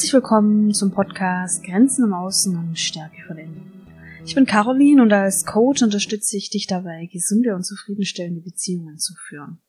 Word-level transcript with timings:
Herzlich 0.00 0.14
willkommen 0.14 0.72
zum 0.72 0.92
Podcast 0.92 1.62
Grenzen 1.62 2.06
im 2.06 2.14
Außen 2.14 2.56
und 2.56 2.78
Stärke 2.78 3.22
von 3.26 3.36
innen. 3.36 3.86
Ich 4.24 4.34
bin 4.34 4.46
Caroline 4.46 5.02
und 5.02 5.12
als 5.12 5.44
Coach 5.44 5.82
unterstütze 5.82 6.38
ich 6.38 6.48
dich 6.48 6.66
dabei, 6.66 7.04
gesunde 7.12 7.54
und 7.54 7.64
zufriedenstellende 7.64 8.40
Beziehungen 8.40 8.96
zu 8.96 9.12
führen. 9.28 9.60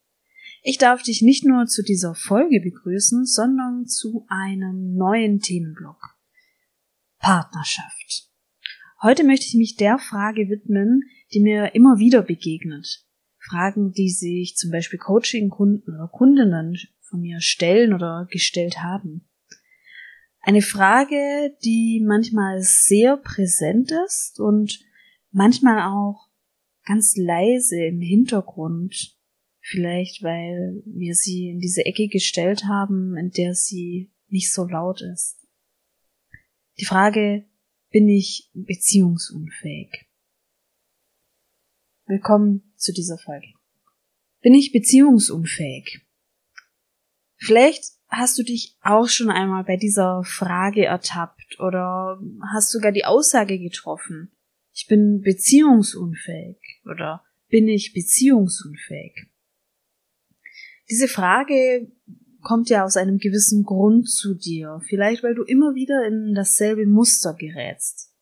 Ich 0.62 0.78
darf 0.78 1.02
dich 1.02 1.20
nicht 1.20 1.44
nur 1.44 1.66
zu 1.66 1.82
dieser 1.82 2.14
Folge 2.14 2.62
begrüßen, 2.62 3.26
sondern 3.26 3.86
zu 3.86 4.24
einem 4.28 4.94
neuen 4.94 5.40
Themenblock. 5.40 6.00
Partnerschaft. 7.18 8.30
Heute 9.02 9.24
möchte 9.24 9.44
ich 9.44 9.54
mich 9.54 9.76
der 9.76 9.98
Frage 9.98 10.48
widmen, 10.48 11.02
die 11.34 11.40
mir 11.40 11.74
immer 11.74 11.98
wieder 11.98 12.22
begegnet. 12.22 13.04
Fragen, 13.38 13.92
die 13.92 14.08
sich 14.08 14.56
zum 14.56 14.70
Beispiel 14.70 14.98
Coaching-Kunden 14.98 15.94
oder 15.94 16.08
Kundinnen 16.08 16.78
von 17.02 17.20
mir 17.20 17.42
stellen 17.42 17.92
oder 17.92 18.26
gestellt 18.30 18.82
haben. 18.82 19.28
Eine 20.44 20.60
Frage, 20.60 21.56
die 21.62 22.02
manchmal 22.04 22.62
sehr 22.62 23.16
präsent 23.16 23.92
ist 24.06 24.40
und 24.40 24.84
manchmal 25.30 25.82
auch 25.82 26.28
ganz 26.84 27.16
leise 27.16 27.84
im 27.84 28.00
Hintergrund. 28.00 29.16
Vielleicht, 29.60 30.24
weil 30.24 30.82
wir 30.84 31.14
sie 31.14 31.50
in 31.50 31.60
diese 31.60 31.86
Ecke 31.86 32.08
gestellt 32.08 32.64
haben, 32.64 33.16
in 33.16 33.30
der 33.30 33.54
sie 33.54 34.10
nicht 34.26 34.52
so 34.52 34.64
laut 34.64 35.00
ist. 35.00 35.46
Die 36.80 36.86
Frage, 36.86 37.46
bin 37.90 38.08
ich 38.08 38.50
beziehungsunfähig? 38.52 40.08
Willkommen 42.06 42.74
zu 42.74 42.92
dieser 42.92 43.16
Folge. 43.16 43.46
Bin 44.40 44.54
ich 44.54 44.72
beziehungsunfähig? 44.72 46.04
Vielleicht 47.36 47.84
hast 48.12 48.38
du 48.38 48.42
dich 48.42 48.76
auch 48.82 49.08
schon 49.08 49.30
einmal 49.30 49.64
bei 49.64 49.76
dieser 49.76 50.22
Frage 50.22 50.84
ertappt 50.84 51.58
oder 51.58 52.20
hast 52.52 52.70
sogar 52.70 52.92
die 52.92 53.06
Aussage 53.06 53.58
getroffen, 53.58 54.30
ich 54.74 54.86
bin 54.86 55.22
beziehungsunfähig 55.22 56.58
oder 56.84 57.24
bin 57.48 57.68
ich 57.68 57.92
beziehungsunfähig? 57.94 59.28
Diese 60.90 61.08
Frage 61.08 61.90
kommt 62.42 62.68
ja 62.68 62.84
aus 62.84 62.96
einem 62.96 63.18
gewissen 63.18 63.64
Grund 63.64 64.10
zu 64.10 64.34
dir, 64.34 64.80
vielleicht 64.88 65.22
weil 65.22 65.34
du 65.34 65.42
immer 65.42 65.74
wieder 65.74 66.06
in 66.06 66.34
dasselbe 66.34 66.86
Muster 66.86 67.34
gerätst. 67.34 68.14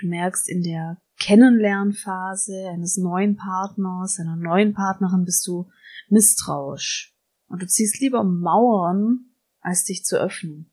Du 0.00 0.06
merkst 0.06 0.48
in 0.48 0.62
der 0.62 1.00
Kennenlernphase 1.18 2.68
eines 2.68 2.98
neuen 2.98 3.36
Partners, 3.36 4.18
einer 4.20 4.36
neuen 4.36 4.74
Partnerin 4.74 5.24
bist 5.24 5.46
du 5.46 5.70
misstrauisch, 6.08 7.17
und 7.48 7.62
du 7.62 7.66
ziehst 7.66 8.00
lieber 8.00 8.24
Mauern, 8.24 9.26
als 9.60 9.84
dich 9.84 10.04
zu 10.04 10.20
öffnen. 10.20 10.70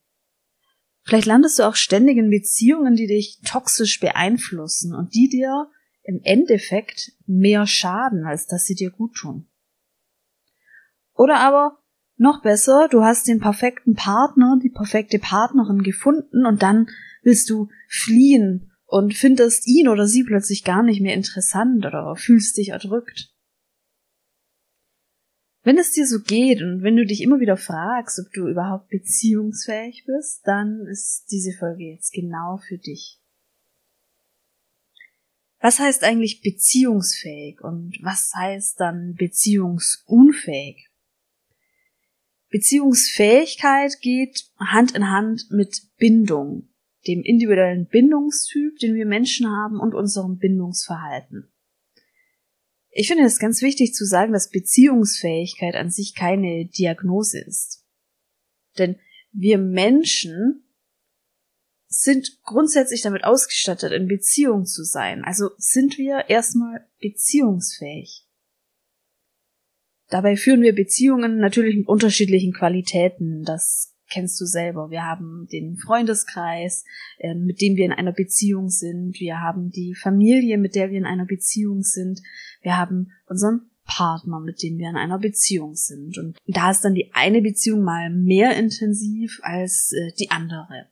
Vielleicht 1.04 1.28
landest 1.28 1.60
du 1.60 1.64
auch 1.64 1.76
ständig 1.76 2.18
in 2.18 2.30
Beziehungen, 2.30 2.96
die 2.96 3.08
dich 3.08 3.40
toxisch 3.46 4.00
beeinflussen 4.00 4.96
und 4.96 5.14
die 5.14 5.30
dir 5.30 5.70
im 6.04 6.20
Endeffekt 6.24 7.12
mehr 7.26 7.68
schaden, 7.68 8.26
als 8.26 8.48
dass 8.48 8.66
sie 8.66 8.76
dir 8.76 8.92
gut 8.92 9.16
tun. 9.16 9.48
Oder 11.14 11.40
aber 11.40 11.80
noch 12.18 12.42
besser, 12.42 12.88
du 12.90 13.04
hast 13.04 13.28
den 13.28 13.40
perfekten 13.40 13.96
Partner, 13.96 14.58
die 14.62 14.70
perfekte 14.70 15.20
Partnerin 15.20 15.84
gefunden 15.84 16.46
und 16.46 16.64
dann 16.64 16.88
willst 17.24 17.50
du 17.50 17.70
fliehen 17.88 18.72
und 18.86 19.14
findest 19.14 19.68
ihn 19.68 19.88
oder 19.88 20.08
sie 20.08 20.24
plötzlich 20.24 20.64
gar 20.64 20.84
nicht 20.84 21.02
mehr 21.02 21.14
interessant 21.14 21.86
oder 21.86 22.16
fühlst 22.16 22.58
dich 22.58 22.70
erdrückt. 22.70 23.35
Wenn 25.66 25.80
es 25.80 25.94
dir 25.94 26.06
so 26.06 26.20
geht 26.20 26.62
und 26.62 26.84
wenn 26.84 26.96
du 26.96 27.08
dich 27.08 27.24
immer 27.24 27.40
wieder 27.40 27.58
fragst, 27.58 28.20
ob 28.20 28.32
du 28.34 28.48
überhaupt 28.48 28.88
beziehungsfähig 28.90 30.06
bist, 30.06 30.42
dann 30.46 30.86
ist 30.86 31.26
diese 31.32 31.54
Folge 31.54 31.86
jetzt 31.86 32.14
genau 32.14 32.58
für 32.58 32.78
dich. 32.78 33.20
Was 35.60 35.80
heißt 35.80 36.04
eigentlich 36.04 36.42
beziehungsfähig 36.42 37.62
und 37.62 37.98
was 38.04 38.32
heißt 38.36 38.80
dann 38.80 39.16
beziehungsunfähig? 39.16 40.88
Beziehungsfähigkeit 42.52 44.00
geht 44.02 44.52
Hand 44.60 44.92
in 44.92 45.10
Hand 45.10 45.50
mit 45.50 45.82
Bindung, 45.98 46.70
dem 47.08 47.24
individuellen 47.24 47.88
Bindungstyp, 47.88 48.78
den 48.78 48.94
wir 48.94 49.08
Menschen 49.08 49.48
haben 49.48 49.80
und 49.80 49.96
unserem 49.96 50.38
Bindungsverhalten. 50.38 51.52
Ich 52.98 53.10
finde 53.10 53.26
es 53.26 53.40
ganz 53.40 53.62
wichtig 53.62 53.94
zu 53.94 54.06
sagen, 54.06 54.32
dass 54.32 54.50
Beziehungsfähigkeit 54.50 55.76
an 55.76 55.92
sich 55.92 56.16
keine 56.16 56.66
Diagnose 56.66 57.42
ist. 57.42 57.84
Denn 58.78 58.98
wir 59.34 59.58
Menschen 59.58 60.64
sind 61.88 62.40
grundsätzlich 62.44 63.02
damit 63.02 63.26
ausgestattet, 63.26 63.92
in 63.92 64.08
Beziehung 64.08 64.66
zu 64.66 64.86
sein. 64.86 65.26
Also 65.26 65.50
sind 65.58 65.98
wir 65.98 66.30
erstmal 66.30 66.88
beziehungsfähig. 67.02 68.26
Dabei 70.08 70.38
führen 70.38 70.62
wir 70.62 70.74
Beziehungen 70.74 71.38
natürlich 71.38 71.76
mit 71.76 71.90
unterschiedlichen 71.90 72.54
Qualitäten. 72.54 73.44
Das 73.44 73.94
kennst 74.10 74.40
du 74.40 74.46
selber. 74.46 74.90
Wir 74.90 75.04
haben 75.04 75.48
den 75.52 75.78
Freundeskreis, 75.78 76.86
äh, 77.18 77.34
mit 77.34 77.62
dem 77.62 77.76
wir 77.76 77.86
in 77.86 77.92
einer 77.92 78.14
Beziehung 78.14 78.70
sind. 78.70 79.20
Wir 79.20 79.42
haben 79.42 79.70
die 79.70 79.96
Familie, 79.96 80.58
mit 80.58 80.76
der 80.76 80.92
wir 80.92 80.98
in 80.98 81.06
einer 81.06 81.26
Beziehung 81.26 81.82
sind. 81.82 82.22
Wir 82.62 82.78
haben 82.78 83.12
unseren 83.28 83.70
Partner, 83.86 84.40
mit 84.40 84.62
dem 84.64 84.78
wir 84.78 84.90
in 84.90 84.98
einer 84.98 85.20
Beziehung 85.20 85.76
sind. 85.76 86.18
Und 86.18 86.38
da 86.48 86.72
ist 86.72 86.82
dann 86.82 86.96
die 86.96 87.12
eine 87.14 87.42
Beziehung 87.42 87.84
mal 87.84 88.10
mehr 88.10 88.56
intensiv 88.58 89.40
als 89.44 89.92
äh, 89.94 90.12
die 90.20 90.32
andere. 90.32 90.90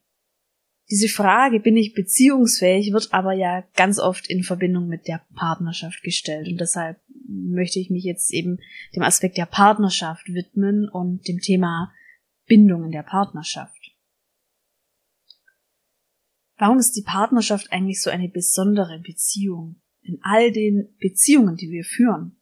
Diese 0.92 1.08
Frage, 1.08 1.60
bin 1.60 1.78
ich 1.78 1.94
beziehungsfähig, 1.94 2.92
wird 2.92 3.14
aber 3.14 3.34
ja 3.34 3.64
ganz 3.76 4.00
oft 4.00 4.30
in 4.30 4.44
Verbindung 4.44 4.88
mit 4.88 5.08
der 5.08 5.22
Partnerschaft 5.34 6.04
gestellt. 6.04 6.48
Und 6.48 6.60
deshalb 6.60 7.00
möchte 7.28 7.80
ich 7.80 7.90
mich 7.90 8.04
jetzt 8.04 8.32
eben 8.34 8.60
dem 8.96 9.02
Aspekt 9.02 9.38
der 9.38 9.46
Partnerschaft 9.46 10.28
widmen 10.28 10.88
und 10.90 11.28
dem 11.28 11.40
Thema 11.40 11.92
Bindung 12.46 12.86
in 12.86 12.92
der 12.92 13.04
Partnerschaft. 13.04 13.92
Warum 16.58 16.78
ist 16.78 16.96
die 16.96 17.04
Partnerschaft 17.04 17.72
eigentlich 17.72 18.02
so 18.02 18.10
eine 18.10 18.30
besondere 18.30 19.00
Beziehung 19.00 19.82
in 20.02 20.20
all 20.22 20.52
den 20.52 20.96
Beziehungen, 21.00 21.56
die 21.56 21.70
wir 21.70 21.84
führen? 21.84 22.40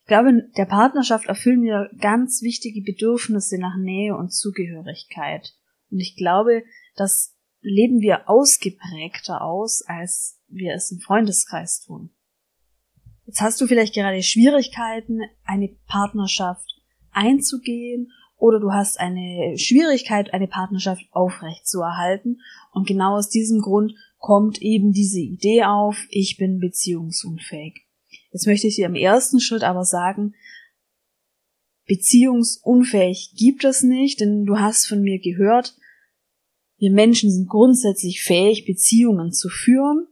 Ich 0.00 0.08
glaube, 0.08 0.30
in 0.30 0.52
der 0.56 0.66
Partnerschaft 0.66 1.26
erfüllen 1.26 1.62
wir 1.62 1.90
ganz 2.00 2.42
wichtige 2.42 2.82
Bedürfnisse 2.82 3.58
nach 3.58 3.76
Nähe 3.78 4.16
und 4.16 4.32
Zugehörigkeit. 4.32 5.54
Und 5.90 6.00
ich 6.00 6.16
glaube, 6.16 6.64
das 6.96 7.36
leben 7.60 8.00
wir 8.00 8.28
ausgeprägter 8.28 9.42
aus, 9.42 9.82
als 9.86 10.40
wir 10.48 10.74
es 10.74 10.90
im 10.90 10.98
Freundeskreis 10.98 11.80
tun. 11.80 12.10
Jetzt 13.26 13.40
hast 13.40 13.60
du 13.60 13.66
vielleicht 13.66 13.94
gerade 13.94 14.22
Schwierigkeiten, 14.22 15.20
eine 15.44 15.68
Partnerschaft 15.86 16.68
einzugehen 17.12 18.10
oder 18.42 18.58
du 18.58 18.72
hast 18.72 18.98
eine 18.98 19.56
Schwierigkeit, 19.56 20.34
eine 20.34 20.48
Partnerschaft 20.48 21.04
aufrecht 21.12 21.64
zu 21.64 21.80
erhalten. 21.80 22.40
Und 22.72 22.88
genau 22.88 23.14
aus 23.14 23.28
diesem 23.28 23.60
Grund 23.60 23.94
kommt 24.18 24.60
eben 24.60 24.90
diese 24.90 25.20
Idee 25.20 25.62
auf, 25.62 26.08
ich 26.10 26.38
bin 26.38 26.58
beziehungsunfähig. 26.58 27.86
Jetzt 28.32 28.48
möchte 28.48 28.66
ich 28.66 28.74
dir 28.74 28.86
im 28.86 28.96
ersten 28.96 29.38
Schritt 29.38 29.62
aber 29.62 29.84
sagen, 29.84 30.34
beziehungsunfähig 31.86 33.34
gibt 33.36 33.62
es 33.62 33.84
nicht, 33.84 34.18
denn 34.18 34.44
du 34.44 34.58
hast 34.58 34.88
von 34.88 35.02
mir 35.02 35.20
gehört, 35.20 35.76
wir 36.78 36.90
Menschen 36.90 37.30
sind 37.30 37.48
grundsätzlich 37.48 38.24
fähig, 38.24 38.66
Beziehungen 38.66 39.30
zu 39.30 39.50
führen. 39.50 40.08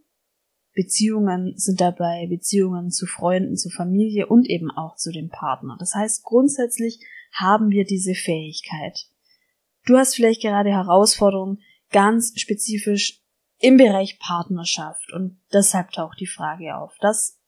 Beziehungen 0.72 1.54
sind 1.56 1.80
dabei 1.80 2.28
Beziehungen 2.28 2.92
zu 2.92 3.06
Freunden, 3.06 3.56
zu 3.56 3.70
Familie 3.70 4.28
und 4.28 4.48
eben 4.48 4.70
auch 4.70 4.94
zu 4.94 5.10
dem 5.10 5.30
Partner. 5.30 5.76
Das 5.80 5.96
heißt, 5.96 6.22
grundsätzlich 6.22 7.00
haben 7.32 7.70
wir 7.70 7.84
diese 7.84 8.14
Fähigkeit. 8.14 9.06
Du 9.86 9.96
hast 9.96 10.14
vielleicht 10.14 10.42
gerade 10.42 10.70
Herausforderungen 10.70 11.62
ganz 11.90 12.38
spezifisch 12.38 13.22
im 13.58 13.76
Bereich 13.76 14.18
Partnerschaft 14.18 15.12
und 15.12 15.40
deshalb 15.52 15.92
taucht 15.92 16.18
die 16.20 16.26
Frage 16.26 16.76
auf. 16.76 16.96
Das 17.00 17.38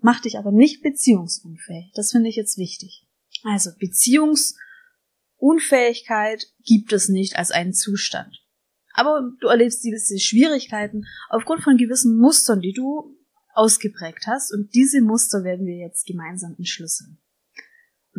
macht 0.00 0.24
dich 0.24 0.38
aber 0.38 0.50
nicht 0.50 0.82
beziehungsunfähig. 0.82 1.92
Das 1.94 2.10
finde 2.10 2.28
ich 2.28 2.36
jetzt 2.36 2.58
wichtig. 2.58 3.06
Also 3.44 3.70
Beziehungsunfähigkeit 3.78 6.44
gibt 6.64 6.92
es 6.92 7.08
nicht 7.08 7.36
als 7.36 7.50
einen 7.50 7.72
Zustand. 7.72 8.44
Aber 8.92 9.30
du 9.40 9.46
erlebst 9.46 9.84
diese 9.84 10.18
Schwierigkeiten 10.18 11.06
aufgrund 11.28 11.62
von 11.62 11.76
gewissen 11.76 12.18
Mustern, 12.18 12.60
die 12.60 12.72
du 12.72 13.16
ausgeprägt 13.54 14.26
hast. 14.26 14.52
Und 14.52 14.74
diese 14.74 15.00
Muster 15.00 15.44
werden 15.44 15.66
wir 15.66 15.76
jetzt 15.76 16.06
gemeinsam 16.06 16.56
entschlüsseln. 16.56 17.20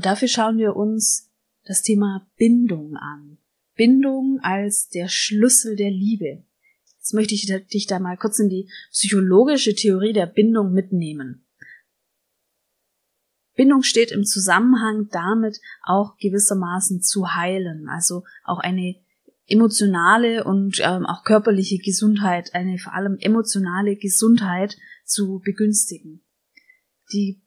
Und 0.01 0.07
dafür 0.07 0.27
schauen 0.27 0.57
wir 0.57 0.75
uns 0.75 1.30
das 1.63 1.83
Thema 1.83 2.27
Bindung 2.36 2.95
an. 2.95 3.38
Bindung 3.75 4.39
als 4.42 4.89
der 4.89 5.07
Schlüssel 5.07 5.75
der 5.75 5.92
Liebe. 5.92 6.44
Jetzt 6.98 7.13
möchte 7.13 7.36
ich 7.36 7.45
dich 7.71 7.86
da 7.86 8.00
mal 8.00 8.18
kurz 8.18 8.39
in 8.39 8.50
die 8.50 8.68
psychologische 8.89 9.75
Theorie 9.75 10.12
der 10.12 10.25
Bindung 10.25 10.74
mitnehmen. 10.74 11.45
Bindung 13.56 13.83
steht 13.83 14.12
im 14.12 14.25
Zusammenhang 14.25 15.07
damit, 15.12 15.59
auch 15.83 16.18
gewissermaßen 16.18 17.04
zu 17.04 17.36
heilen, 17.36 17.88
also 17.88 18.24
auch 18.44 18.57
eine 18.57 18.95
emotionale 19.45 20.45
und 20.45 20.80
ähm, 20.80 21.06
auch 21.06 21.24
körperliche 21.24 21.77
Gesundheit, 21.77 22.56
eine 22.56 22.80
vor 22.80 22.95
allem 22.95 23.18
emotionale 23.19 23.97
Gesundheit 23.97 24.77
zu 25.06 25.44
begünstigen. 25.45 26.24
Die 27.13 27.44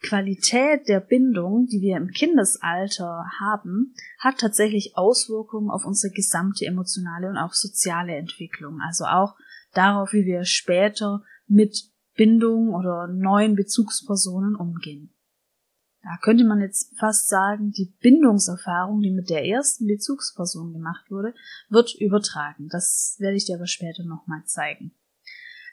Qualität 0.00 0.88
der 0.88 1.00
Bindung, 1.00 1.66
die 1.66 1.80
wir 1.80 1.96
im 1.96 2.08
Kindesalter 2.08 3.24
haben, 3.40 3.94
hat 4.18 4.38
tatsächlich 4.38 4.96
Auswirkungen 4.96 5.70
auf 5.70 5.84
unsere 5.84 6.12
gesamte 6.12 6.66
emotionale 6.66 7.28
und 7.28 7.36
auch 7.36 7.52
soziale 7.52 8.14
Entwicklung. 8.14 8.80
Also 8.80 9.04
auch 9.04 9.34
darauf, 9.74 10.12
wie 10.12 10.24
wir 10.24 10.44
später 10.44 11.22
mit 11.46 11.90
Bindung 12.14 12.74
oder 12.74 13.08
neuen 13.08 13.56
Bezugspersonen 13.56 14.54
umgehen. 14.54 15.12
Da 16.02 16.16
könnte 16.22 16.44
man 16.44 16.60
jetzt 16.60 16.96
fast 16.98 17.28
sagen, 17.28 17.72
die 17.72 17.92
Bindungserfahrung, 18.00 19.00
die 19.00 19.10
mit 19.10 19.30
der 19.30 19.44
ersten 19.44 19.86
Bezugsperson 19.86 20.72
gemacht 20.72 21.10
wurde, 21.10 21.34
wird 21.68 21.94
übertragen. 21.96 22.68
Das 22.68 23.16
werde 23.18 23.36
ich 23.36 23.46
dir 23.46 23.56
aber 23.56 23.66
später 23.66 24.04
nochmal 24.04 24.44
zeigen. 24.44 24.92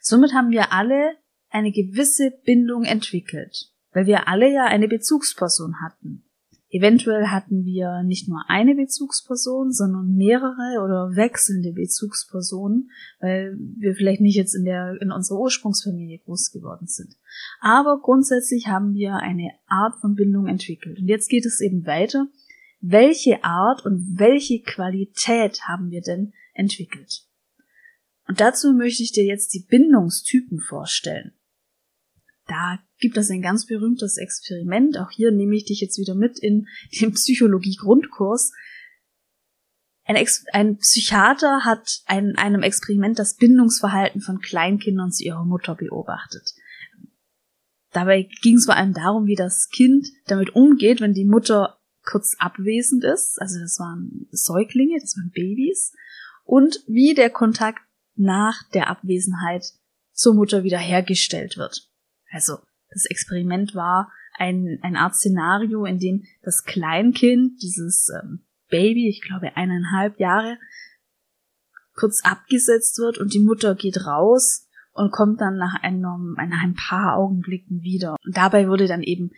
Somit 0.02 0.34
haben 0.34 0.50
wir 0.50 0.72
alle 0.72 1.16
eine 1.48 1.70
gewisse 1.70 2.32
Bindung 2.44 2.84
entwickelt 2.84 3.72
weil 3.96 4.04
wir 4.04 4.28
alle 4.28 4.52
ja 4.52 4.66
eine 4.66 4.88
Bezugsperson 4.88 5.80
hatten. 5.80 6.22
Eventuell 6.68 7.28
hatten 7.28 7.64
wir 7.64 8.02
nicht 8.02 8.28
nur 8.28 8.44
eine 8.46 8.74
Bezugsperson, 8.74 9.72
sondern 9.72 10.14
mehrere 10.14 10.84
oder 10.84 11.16
wechselnde 11.16 11.72
Bezugspersonen, 11.72 12.90
weil 13.20 13.56
wir 13.56 13.94
vielleicht 13.94 14.20
nicht 14.20 14.36
jetzt 14.36 14.54
in 14.54 14.66
der, 14.66 15.00
in 15.00 15.10
unserer 15.10 15.38
Ursprungsfamilie 15.38 16.18
groß 16.18 16.50
geworden 16.52 16.86
sind. 16.86 17.16
Aber 17.60 17.98
grundsätzlich 18.02 18.66
haben 18.66 18.92
wir 18.92 19.14
eine 19.14 19.52
Art 19.66 19.94
von 20.02 20.14
Bindung 20.14 20.46
entwickelt. 20.46 20.98
Und 20.98 21.08
jetzt 21.08 21.30
geht 21.30 21.46
es 21.46 21.62
eben 21.62 21.86
weiter. 21.86 22.26
Welche 22.82 23.44
Art 23.44 23.86
und 23.86 24.18
welche 24.18 24.60
Qualität 24.60 25.62
haben 25.62 25.90
wir 25.90 26.02
denn 26.02 26.34
entwickelt? 26.52 27.26
Und 28.28 28.42
dazu 28.42 28.74
möchte 28.74 29.02
ich 29.02 29.12
dir 29.12 29.24
jetzt 29.24 29.54
die 29.54 29.64
Bindungstypen 29.66 30.60
vorstellen. 30.60 31.32
Da 32.46 32.78
gibt 32.98 33.16
es 33.16 33.30
ein 33.30 33.42
ganz 33.42 33.66
berühmtes 33.66 34.16
Experiment. 34.16 34.98
Auch 34.98 35.10
hier 35.10 35.30
nehme 35.30 35.56
ich 35.56 35.64
dich 35.64 35.80
jetzt 35.80 35.98
wieder 35.98 36.14
mit 36.14 36.38
in 36.38 36.66
den 37.00 37.12
Psychologie-Grundkurs. 37.12 38.52
Ein, 40.04 40.24
ein 40.52 40.78
Psychiater 40.78 41.64
hat 41.64 42.02
in 42.08 42.36
einem 42.36 42.62
Experiment 42.62 43.18
das 43.18 43.36
Bindungsverhalten 43.36 44.20
von 44.20 44.40
Kleinkindern 44.40 45.10
zu 45.10 45.24
ihrer 45.24 45.44
Mutter 45.44 45.74
beobachtet. 45.74 46.54
Dabei 47.92 48.28
ging 48.42 48.56
es 48.56 48.66
vor 48.66 48.76
allem 48.76 48.92
darum, 48.92 49.26
wie 49.26 49.34
das 49.34 49.68
Kind 49.68 50.06
damit 50.26 50.54
umgeht, 50.54 51.00
wenn 51.00 51.14
die 51.14 51.24
Mutter 51.24 51.78
kurz 52.04 52.36
abwesend 52.38 53.04
ist. 53.04 53.40
Also 53.40 53.58
das 53.58 53.78
waren 53.78 54.28
Säuglinge, 54.30 54.98
das 55.00 55.16
waren 55.16 55.30
Babys. 55.30 55.92
Und 56.44 56.84
wie 56.86 57.14
der 57.14 57.30
Kontakt 57.30 57.80
nach 58.14 58.62
der 58.74 58.88
Abwesenheit 58.88 59.64
zur 60.12 60.34
Mutter 60.34 60.62
wiederhergestellt 60.62 61.56
wird. 61.56 61.90
Also 62.30 62.58
das 62.96 63.04
Experiment 63.04 63.74
war 63.74 64.10
ein, 64.38 64.78
ein 64.82 64.96
Art 64.96 65.14
Szenario, 65.14 65.84
in 65.84 65.98
dem 65.98 66.24
das 66.42 66.64
Kleinkind, 66.64 67.62
dieses 67.62 68.10
ähm, 68.22 68.40
Baby, 68.68 69.08
ich 69.08 69.22
glaube 69.22 69.56
eineinhalb 69.56 70.18
Jahre, 70.18 70.58
kurz 71.94 72.22
abgesetzt 72.24 72.98
wird 72.98 73.18
und 73.18 73.32
die 73.34 73.40
Mutter 73.40 73.74
geht 73.74 74.06
raus 74.06 74.68
und 74.92 75.12
kommt 75.12 75.40
dann 75.40 75.56
nach 75.56 75.82
einem, 75.82 76.34
nach 76.34 76.62
ein 76.62 76.74
paar 76.74 77.16
Augenblicken 77.16 77.82
wieder. 77.82 78.16
Und 78.24 78.36
dabei 78.36 78.68
wurde 78.68 78.86
dann 78.86 79.02
eben 79.02 79.30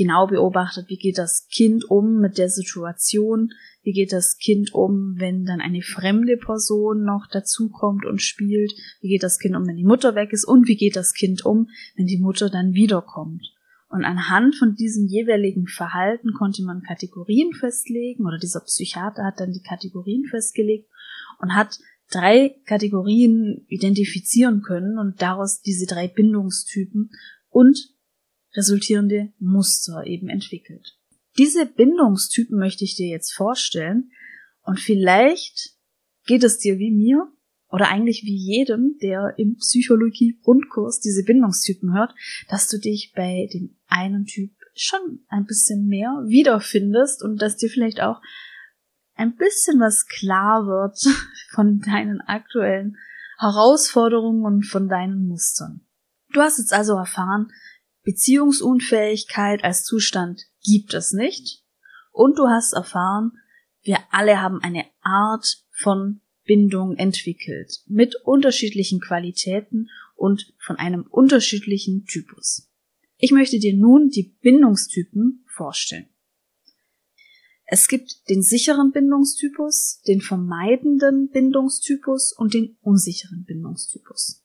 genau 0.00 0.26
beobachtet, 0.26 0.88
wie 0.88 0.96
geht 0.96 1.18
das 1.18 1.46
Kind 1.48 1.84
um 1.84 2.20
mit 2.20 2.38
der 2.38 2.48
Situation, 2.48 3.52
wie 3.82 3.92
geht 3.92 4.12
das 4.12 4.38
Kind 4.38 4.72
um, 4.72 5.16
wenn 5.18 5.44
dann 5.44 5.60
eine 5.60 5.82
fremde 5.82 6.38
Person 6.38 7.04
noch 7.04 7.26
dazukommt 7.30 8.06
und 8.06 8.22
spielt, 8.22 8.72
wie 9.02 9.08
geht 9.08 9.22
das 9.22 9.38
Kind 9.38 9.54
um, 9.54 9.66
wenn 9.66 9.76
die 9.76 9.84
Mutter 9.84 10.14
weg 10.14 10.32
ist 10.32 10.46
und 10.46 10.68
wie 10.68 10.76
geht 10.76 10.96
das 10.96 11.12
Kind 11.12 11.44
um, 11.44 11.68
wenn 11.96 12.06
die 12.06 12.18
Mutter 12.18 12.48
dann 12.48 12.72
wiederkommt. 12.72 13.42
Und 13.90 14.04
anhand 14.04 14.56
von 14.56 14.74
diesem 14.74 15.06
jeweiligen 15.06 15.66
Verhalten 15.66 16.32
konnte 16.32 16.62
man 16.62 16.82
Kategorien 16.82 17.52
festlegen 17.52 18.24
oder 18.24 18.38
dieser 18.38 18.60
Psychiater 18.60 19.24
hat 19.24 19.38
dann 19.38 19.52
die 19.52 19.62
Kategorien 19.62 20.24
festgelegt 20.24 20.88
und 21.40 21.54
hat 21.54 21.78
drei 22.10 22.56
Kategorien 22.64 23.66
identifizieren 23.68 24.62
können 24.62 24.98
und 24.98 25.20
daraus 25.20 25.60
diese 25.60 25.86
drei 25.86 26.08
Bindungstypen 26.08 27.10
und 27.50 27.92
resultierende 28.54 29.32
Muster 29.38 30.06
eben 30.06 30.28
entwickelt. 30.28 30.96
Diese 31.38 31.66
Bindungstypen 31.66 32.58
möchte 32.58 32.84
ich 32.84 32.96
dir 32.96 33.08
jetzt 33.08 33.32
vorstellen 33.32 34.10
und 34.62 34.80
vielleicht 34.80 35.74
geht 36.26 36.44
es 36.44 36.58
dir 36.58 36.78
wie 36.78 36.90
mir 36.90 37.32
oder 37.68 37.88
eigentlich 37.88 38.24
wie 38.24 38.36
jedem, 38.36 38.98
der 39.00 39.34
im 39.36 39.56
Psychologie-Grundkurs 39.56 41.00
diese 41.00 41.24
Bindungstypen 41.24 41.94
hört, 41.94 42.14
dass 42.48 42.68
du 42.68 42.78
dich 42.78 43.12
bei 43.14 43.48
dem 43.52 43.76
einen 43.86 44.26
Typ 44.26 44.50
schon 44.74 45.24
ein 45.28 45.44
bisschen 45.46 45.86
mehr 45.86 46.10
wiederfindest 46.26 47.22
und 47.22 47.40
dass 47.40 47.56
dir 47.56 47.68
vielleicht 47.68 48.00
auch 48.00 48.20
ein 49.14 49.36
bisschen 49.36 49.78
was 49.80 50.06
klar 50.06 50.66
wird 50.66 50.98
von 51.50 51.80
deinen 51.80 52.20
aktuellen 52.20 52.96
Herausforderungen 53.38 54.44
und 54.44 54.66
von 54.66 54.88
deinen 54.88 55.26
Mustern. 55.28 55.82
Du 56.32 56.40
hast 56.40 56.58
jetzt 56.58 56.72
also 56.72 56.94
erfahren, 56.96 57.50
Beziehungsunfähigkeit 58.02 59.64
als 59.64 59.84
Zustand 59.84 60.42
gibt 60.62 60.94
es 60.94 61.12
nicht. 61.12 61.62
Und 62.12 62.38
du 62.38 62.48
hast 62.48 62.72
erfahren, 62.72 63.32
wir 63.82 63.98
alle 64.10 64.40
haben 64.40 64.60
eine 64.62 64.84
Art 65.02 65.64
von 65.70 66.20
Bindung 66.44 66.96
entwickelt 66.96 67.82
mit 67.86 68.16
unterschiedlichen 68.24 69.00
Qualitäten 69.00 69.88
und 70.16 70.52
von 70.58 70.76
einem 70.76 71.06
unterschiedlichen 71.08 72.04
Typus. 72.06 72.68
Ich 73.18 73.30
möchte 73.30 73.58
dir 73.58 73.76
nun 73.76 74.08
die 74.08 74.36
Bindungstypen 74.40 75.44
vorstellen. 75.46 76.08
Es 77.66 77.86
gibt 77.86 78.28
den 78.28 78.42
sicheren 78.42 78.90
Bindungstypus, 78.90 80.00
den 80.08 80.20
vermeidenden 80.20 81.28
Bindungstypus 81.30 82.32
und 82.32 82.52
den 82.52 82.76
unsicheren 82.80 83.44
Bindungstypus. 83.44 84.42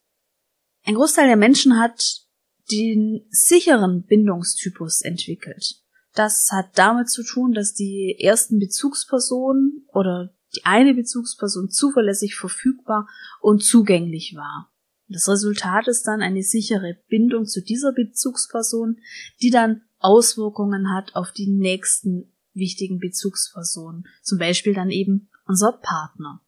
Ein 0.83 0.93
Großteil 0.93 1.25
der 1.27 1.37
Menschen 1.37 1.79
hat 1.79 2.24
den 2.71 3.25
sicheren 3.29 4.03
Bindungstypus 4.03 5.01
entwickelt. 5.01 5.81
Das 6.13 6.49
hat 6.51 6.77
damit 6.77 7.09
zu 7.09 7.23
tun, 7.23 7.53
dass 7.53 7.73
die 7.73 8.17
ersten 8.19 8.59
Bezugspersonen 8.59 9.85
oder 9.93 10.33
die 10.55 10.63
eine 10.63 10.93
Bezugsperson 10.93 11.69
zuverlässig 11.69 12.35
verfügbar 12.35 13.07
und 13.41 13.63
zugänglich 13.63 14.33
war. 14.35 14.71
Das 15.07 15.27
Resultat 15.27 15.87
ist 15.87 16.03
dann 16.03 16.21
eine 16.21 16.41
sichere 16.41 16.97
Bindung 17.09 17.45
zu 17.45 17.61
dieser 17.61 17.91
Bezugsperson, 17.91 18.97
die 19.41 19.51
dann 19.51 19.81
Auswirkungen 19.99 20.91
hat 20.93 21.15
auf 21.15 21.31
die 21.31 21.47
nächsten 21.47 22.33
wichtigen 22.53 22.99
Bezugspersonen, 22.99 24.05
zum 24.23 24.39
Beispiel 24.39 24.73
dann 24.73 24.89
eben 24.89 25.29
unser 25.45 25.73
Partner. 25.73 26.41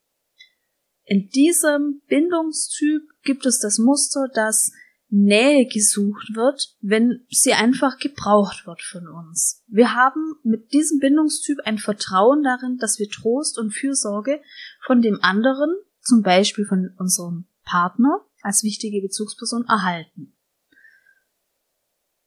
In 1.03 1.29
diesem 1.29 2.01
Bindungstyp 2.07 3.03
gibt 3.23 3.45
es 3.45 3.59
das 3.59 3.77
Muster, 3.77 4.27
dass 4.33 4.71
Nähe 5.09 5.65
gesucht 5.67 6.35
wird, 6.35 6.75
wenn 6.81 7.25
sie 7.29 7.53
einfach 7.53 7.97
gebraucht 7.97 8.67
wird 8.67 8.81
von 8.81 9.07
uns. 9.07 9.63
Wir 9.67 9.95
haben 9.95 10.35
mit 10.43 10.73
diesem 10.73 10.99
Bindungstyp 10.99 11.59
ein 11.63 11.77
Vertrauen 11.77 12.43
darin, 12.43 12.77
dass 12.77 12.99
wir 12.99 13.09
Trost 13.09 13.57
und 13.57 13.71
Fürsorge 13.71 14.41
von 14.85 15.01
dem 15.01 15.19
anderen, 15.21 15.69
zum 16.01 16.23
Beispiel 16.23 16.65
von 16.65 16.93
unserem 16.97 17.45
Partner, 17.63 18.25
als 18.41 18.63
wichtige 18.63 19.01
Bezugsperson 19.01 19.65
erhalten. 19.67 20.33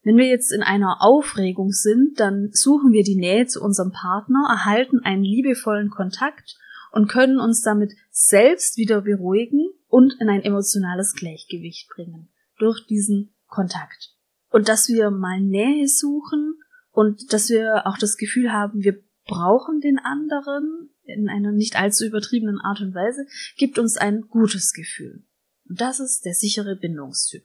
Wenn 0.02 0.16
wir 0.16 0.26
jetzt 0.26 0.50
in 0.50 0.62
einer 0.62 1.02
Aufregung 1.02 1.72
sind, 1.72 2.18
dann 2.18 2.50
suchen 2.52 2.92
wir 2.92 3.02
die 3.02 3.16
Nähe 3.16 3.46
zu 3.46 3.60
unserem 3.60 3.92
Partner, 3.92 4.46
erhalten 4.48 5.00
einen 5.00 5.22
liebevollen 5.22 5.90
Kontakt 5.90 6.56
und 6.92 7.08
können 7.08 7.38
uns 7.38 7.60
damit 7.60 7.92
selbst 8.10 8.78
wieder 8.78 9.02
beruhigen 9.02 9.68
und 9.88 10.14
in 10.18 10.30
ein 10.30 10.42
emotionales 10.42 11.14
Gleichgewicht 11.14 11.90
bringen 11.90 12.29
durch 12.60 12.86
diesen 12.86 13.34
Kontakt. 13.46 14.16
und 14.52 14.68
dass 14.68 14.88
wir 14.88 15.10
mal 15.10 15.40
Nähe 15.40 15.88
suchen 15.88 16.60
und 16.90 17.32
dass 17.32 17.50
wir 17.50 17.86
auch 17.86 17.98
das 17.98 18.16
Gefühl 18.16 18.52
haben, 18.52 18.82
wir 18.82 19.00
brauchen 19.24 19.80
den 19.80 19.98
anderen 19.98 20.90
in 21.04 21.28
einer 21.28 21.52
nicht 21.52 21.76
allzu 21.76 22.04
übertriebenen 22.04 22.58
Art 22.58 22.80
und 22.80 22.94
Weise, 22.94 23.26
gibt 23.56 23.78
uns 23.78 23.96
ein 23.96 24.22
gutes 24.22 24.72
Gefühl. 24.72 25.24
Und 25.68 25.80
das 25.80 26.00
ist 26.00 26.24
der 26.24 26.34
sichere 26.34 26.76
Bindungstyp. 26.76 27.44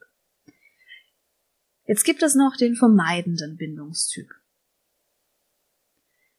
Jetzt 1.87 2.03
gibt 2.03 2.23
es 2.23 2.33
noch 2.33 2.55
den 2.57 2.75
vermeidenden 2.75 3.57
Bindungstyp. 3.57 4.29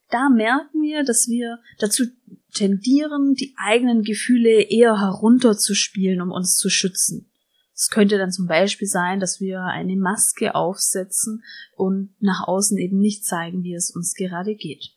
Da 0.09 0.29
merken 0.29 0.83
wir, 0.83 1.05
dass 1.05 1.29
wir 1.29 1.61
dazu 1.79 2.07
tendieren, 2.55 3.35
die 3.35 3.55
eigenen 3.57 4.03
Gefühle 4.03 4.63
eher 4.63 5.01
herunterzuspielen, 5.01 6.21
um 6.21 6.31
uns 6.31 6.57
zu 6.57 6.71
schützen. 6.71 7.31
Es 7.77 7.91
könnte 7.91 8.17
dann 8.17 8.33
zum 8.33 8.47
Beispiel 8.47 8.89
sein, 8.89 9.21
dass 9.21 9.39
wir 9.39 9.61
eine 9.61 9.97
Maske 9.97 10.55
aufsetzen 10.55 11.45
und 11.75 12.15
nach 12.21 12.49
außen 12.49 12.79
eben 12.79 12.99
nicht 12.99 13.27
zeigen, 13.27 13.63
wie 13.65 13.75
es 13.75 13.95
uns 13.95 14.15
gerade 14.15 14.55
geht. 14.55 14.97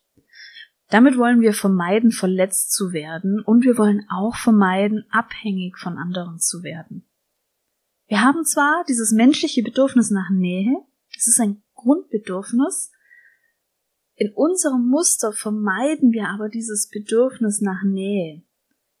Damit 0.88 1.18
wollen 1.18 1.42
wir 1.42 1.52
vermeiden, 1.52 2.10
verletzt 2.10 2.72
zu 2.72 2.92
werden 2.92 3.42
und 3.44 3.64
wir 3.64 3.76
wollen 3.76 4.06
auch 4.10 4.34
vermeiden, 4.34 5.04
abhängig 5.10 5.76
von 5.76 5.98
anderen 5.98 6.38
zu 6.38 6.62
werden. 6.62 7.06
Wir 8.08 8.22
haben 8.22 8.44
zwar 8.44 8.82
dieses 8.88 9.12
menschliche 9.12 9.62
Bedürfnis 9.62 10.10
nach 10.10 10.30
Nähe, 10.30 10.74
es 11.14 11.26
ist 11.26 11.38
ein 11.38 11.62
Grundbedürfnis, 11.74 12.92
in 14.14 14.32
unserem 14.34 14.86
Muster 14.86 15.32
vermeiden 15.32 16.12
wir 16.12 16.28
aber 16.28 16.48
dieses 16.48 16.88
Bedürfnis 16.88 17.60
nach 17.60 17.82
Nähe. 17.84 18.42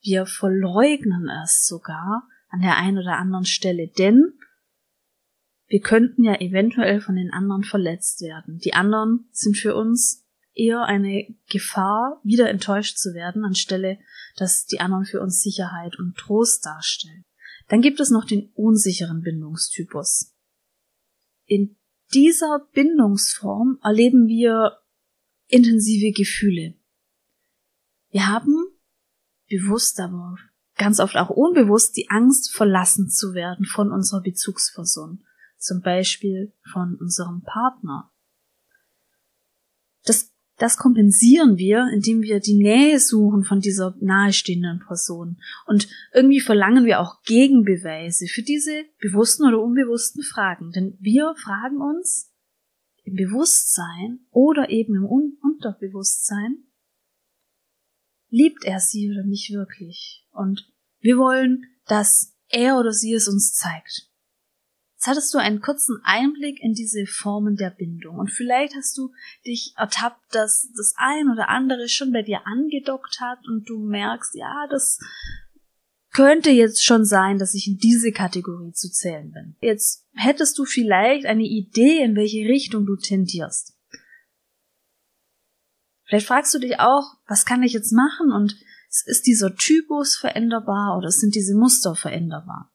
Wir 0.02 0.26
verleugnen 0.26 1.28
es 1.42 1.66
sogar 1.66 2.28
an 2.50 2.60
der 2.60 2.76
einen 2.76 2.98
oder 2.98 3.16
anderen 3.16 3.46
Stelle, 3.46 3.88
denn 3.88 4.34
wir 5.66 5.80
könnten 5.80 6.24
ja 6.24 6.40
eventuell 6.40 7.00
von 7.00 7.14
den 7.14 7.32
anderen 7.32 7.62
verletzt 7.62 8.20
werden. 8.22 8.58
Die 8.58 8.74
anderen 8.74 9.28
sind 9.30 9.56
für 9.56 9.76
uns 9.76 10.26
eher 10.52 10.82
eine 10.82 11.34
Gefahr, 11.48 12.20
wieder 12.24 12.50
enttäuscht 12.50 12.98
zu 12.98 13.14
werden, 13.14 13.44
anstelle, 13.44 13.98
dass 14.36 14.66
die 14.66 14.80
anderen 14.80 15.04
für 15.04 15.20
uns 15.20 15.40
Sicherheit 15.40 15.98
und 15.98 16.16
Trost 16.16 16.66
darstellen. 16.66 17.24
Dann 17.68 17.82
gibt 17.82 18.00
es 18.00 18.10
noch 18.10 18.24
den 18.24 18.50
unsicheren 18.54 19.22
Bindungstypus. 19.22 20.34
In 21.46 21.76
dieser 22.12 22.66
Bindungsform 22.72 23.78
erleben 23.82 24.26
wir 24.26 24.78
intensive 25.46 26.12
Gefühle. 26.12 26.74
Wir 28.10 28.26
haben 28.26 28.56
bewusst, 29.48 30.00
aber 30.00 30.36
ganz 30.80 30.98
oft 30.98 31.16
auch 31.16 31.28
unbewusst 31.28 31.96
die 31.96 32.08
Angst, 32.08 32.52
verlassen 32.52 33.10
zu 33.10 33.34
werden 33.34 33.66
von 33.66 33.92
unserer 33.92 34.22
Bezugsperson, 34.22 35.24
zum 35.58 35.82
Beispiel 35.82 36.54
von 36.72 36.96
unserem 36.96 37.42
Partner. 37.42 38.10
Das 40.04 40.32
das 40.56 40.76
kompensieren 40.76 41.56
wir, 41.56 41.88
indem 41.90 42.20
wir 42.20 42.38
die 42.38 42.58
Nähe 42.58 43.00
suchen 43.00 43.44
von 43.44 43.60
dieser 43.60 43.96
nahestehenden 43.98 44.80
Person. 44.86 45.38
Und 45.64 45.88
irgendwie 46.12 46.40
verlangen 46.40 46.84
wir 46.84 47.00
auch 47.00 47.22
Gegenbeweise 47.22 48.26
für 48.26 48.42
diese 48.42 48.84
bewussten 49.00 49.46
oder 49.46 49.58
unbewussten 49.58 50.22
Fragen. 50.22 50.70
Denn 50.70 50.98
wir 51.00 51.34
fragen 51.36 51.80
uns 51.80 52.30
im 53.04 53.14
Bewusstsein 53.14 54.20
oder 54.30 54.68
eben 54.68 54.96
im 54.96 55.06
Unterbewusstsein, 55.06 56.69
liebt 58.30 58.64
er 58.64 58.80
sie 58.80 59.10
oder 59.10 59.24
nicht 59.24 59.52
wirklich? 59.52 60.24
Und 60.32 60.70
wir 61.00 61.18
wollen, 61.18 61.66
dass 61.86 62.34
er 62.48 62.78
oder 62.78 62.92
sie 62.92 63.14
es 63.14 63.28
uns 63.28 63.52
zeigt. 63.54 64.10
Jetzt 64.94 65.06
hattest 65.06 65.32
du 65.32 65.38
einen 65.38 65.62
kurzen 65.62 65.98
Einblick 66.02 66.62
in 66.62 66.74
diese 66.74 67.06
Formen 67.06 67.56
der 67.56 67.70
Bindung 67.70 68.18
und 68.18 68.30
vielleicht 68.30 68.74
hast 68.74 68.98
du 68.98 69.12
dich 69.46 69.72
ertappt, 69.78 70.20
dass 70.34 70.68
das 70.76 70.92
ein 70.98 71.30
oder 71.30 71.48
andere 71.48 71.88
schon 71.88 72.12
bei 72.12 72.20
dir 72.20 72.46
angedockt 72.46 73.18
hat 73.18 73.38
und 73.48 73.66
du 73.66 73.78
merkst, 73.78 74.34
ja, 74.34 74.66
das 74.68 74.98
könnte 76.12 76.50
jetzt 76.50 76.84
schon 76.84 77.06
sein, 77.06 77.38
dass 77.38 77.54
ich 77.54 77.66
in 77.66 77.78
diese 77.78 78.12
Kategorie 78.12 78.72
zu 78.72 78.90
zählen 78.90 79.32
bin. 79.32 79.56
Jetzt 79.62 80.06
hättest 80.12 80.58
du 80.58 80.66
vielleicht 80.66 81.24
eine 81.24 81.44
Idee, 81.44 82.02
in 82.02 82.14
welche 82.14 82.46
Richtung 82.46 82.84
du 82.84 82.96
tendierst. 82.96 83.79
Vielleicht 86.10 86.26
fragst 86.26 86.52
du 86.52 86.58
dich 86.58 86.80
auch, 86.80 87.18
was 87.28 87.46
kann 87.46 87.62
ich 87.62 87.72
jetzt 87.72 87.92
machen 87.92 88.32
und 88.32 88.56
ist 88.88 89.28
dieser 89.28 89.54
Typus 89.54 90.16
veränderbar 90.16 90.98
oder 90.98 91.12
sind 91.12 91.36
diese 91.36 91.54
Muster 91.54 91.94
veränderbar? 91.94 92.72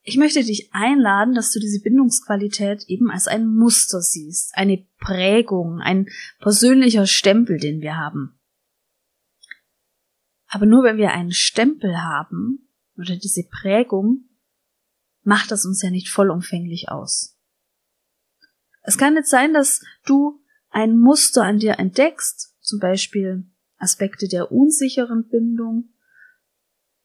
Ich 0.00 0.16
möchte 0.16 0.42
dich 0.42 0.70
einladen, 0.72 1.34
dass 1.34 1.52
du 1.52 1.60
diese 1.60 1.82
Bindungsqualität 1.82 2.84
eben 2.88 3.10
als 3.10 3.28
ein 3.28 3.46
Muster 3.46 4.00
siehst, 4.00 4.56
eine 4.56 4.88
Prägung, 5.00 5.80
ein 5.82 6.08
persönlicher 6.38 7.06
Stempel, 7.06 7.58
den 7.58 7.82
wir 7.82 7.98
haben. 7.98 8.40
Aber 10.46 10.64
nur 10.64 10.82
wenn 10.82 10.96
wir 10.96 11.12
einen 11.12 11.32
Stempel 11.32 11.98
haben 11.98 12.70
oder 12.96 13.16
diese 13.16 13.42
Prägung, 13.42 14.30
macht 15.24 15.50
das 15.50 15.66
uns 15.66 15.82
ja 15.82 15.90
nicht 15.90 16.08
vollumfänglich 16.08 16.88
aus. 16.88 17.38
Es 18.80 18.96
kann 18.96 19.14
jetzt 19.14 19.28
sein, 19.28 19.52
dass 19.52 19.82
du 20.06 20.42
ein 20.78 20.98
Muster 20.98 21.44
an 21.44 21.58
dir 21.58 21.78
entdeckst, 21.78 22.56
zum 22.60 22.78
Beispiel 22.78 23.44
Aspekte 23.78 24.28
der 24.28 24.52
unsicheren 24.52 25.28
Bindung 25.28 25.90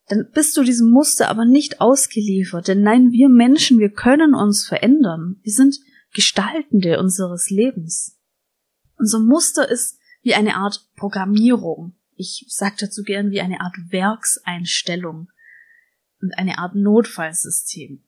dann 0.07 0.29
bist 0.31 0.57
du 0.57 0.63
diesem 0.63 0.89
Muster 0.89 1.29
aber 1.29 1.45
nicht 1.45 1.79
ausgeliefert. 1.81 2.67
Denn 2.67 2.81
nein, 2.81 3.11
wir 3.11 3.29
Menschen, 3.29 3.79
wir 3.79 3.89
können 3.89 4.33
uns 4.33 4.65
verändern. 4.65 5.39
Wir 5.43 5.53
sind 5.53 5.79
Gestaltende 6.13 6.99
unseres 6.99 7.49
Lebens. 7.49 8.19
Unser 8.97 9.19
Muster 9.19 9.67
ist 9.69 9.97
wie 10.21 10.35
eine 10.35 10.55
Art 10.55 10.87
Programmierung. 10.95 11.95
Ich 12.15 12.45
sage 12.49 12.75
dazu 12.79 13.03
gern 13.03 13.31
wie 13.31 13.41
eine 13.41 13.61
Art 13.61 13.75
Werkseinstellung 13.89 15.31
und 16.21 16.37
eine 16.37 16.59
Art 16.59 16.75
Notfallsystem. 16.75 18.03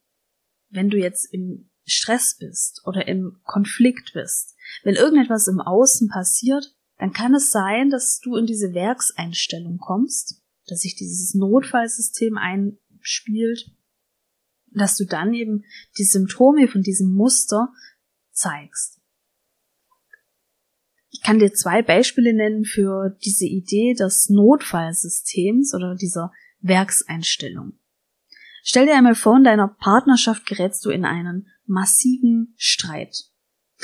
Wenn 0.69 0.89
du 0.89 0.97
jetzt 0.97 1.33
im 1.33 1.69
Stress 1.85 2.37
bist 2.37 2.81
oder 2.85 3.07
im 3.07 3.39
Konflikt 3.43 4.13
bist, 4.13 4.55
wenn 4.83 4.95
irgendetwas 4.95 5.47
im 5.47 5.61
Außen 5.61 6.09
passiert, 6.09 6.75
dann 6.97 7.13
kann 7.13 7.33
es 7.33 7.51
sein, 7.51 7.89
dass 7.89 8.19
du 8.19 8.35
in 8.35 8.45
diese 8.45 8.73
Werkseinstellung 8.73 9.77
kommst 9.77 10.41
dass 10.67 10.81
sich 10.81 10.95
dieses 10.95 11.33
Notfallsystem 11.35 12.37
einspielt, 12.37 13.71
dass 14.71 14.97
du 14.97 15.05
dann 15.05 15.33
eben 15.33 15.63
die 15.97 16.03
Symptome 16.03 16.67
von 16.67 16.81
diesem 16.81 17.13
Muster 17.13 17.73
zeigst. 18.31 18.99
Ich 21.11 21.21
kann 21.21 21.39
dir 21.39 21.53
zwei 21.53 21.81
Beispiele 21.81 22.33
nennen 22.33 22.65
für 22.65 23.17
diese 23.23 23.45
Idee 23.45 23.93
des 23.93 24.29
Notfallsystems 24.29 25.73
oder 25.73 25.95
dieser 25.95 26.33
Werkseinstellung. 26.59 27.79
Stell 28.63 28.87
dir 28.87 28.95
einmal 28.95 29.15
vor, 29.15 29.37
in 29.37 29.43
deiner 29.43 29.67
Partnerschaft 29.67 30.45
gerätst 30.45 30.83
du 30.83 30.89
in 30.89 31.05
einen 31.05 31.47
massiven 31.65 32.53
Streit. 32.57 33.25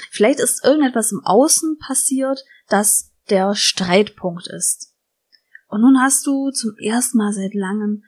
Vielleicht 0.09 0.39
ist 0.39 0.63
irgendetwas 0.63 1.11
im 1.11 1.21
Außen 1.23 1.77
passiert, 1.79 2.43
das 2.67 3.11
der 3.29 3.55
Streitpunkt 3.55 4.47
ist. 4.47 4.95
Und 5.67 5.81
nun 5.81 6.01
hast 6.01 6.25
du 6.27 6.51
zum 6.51 6.75
ersten 6.77 7.17
Mal 7.17 7.33
seit 7.33 7.53
langem 7.53 8.03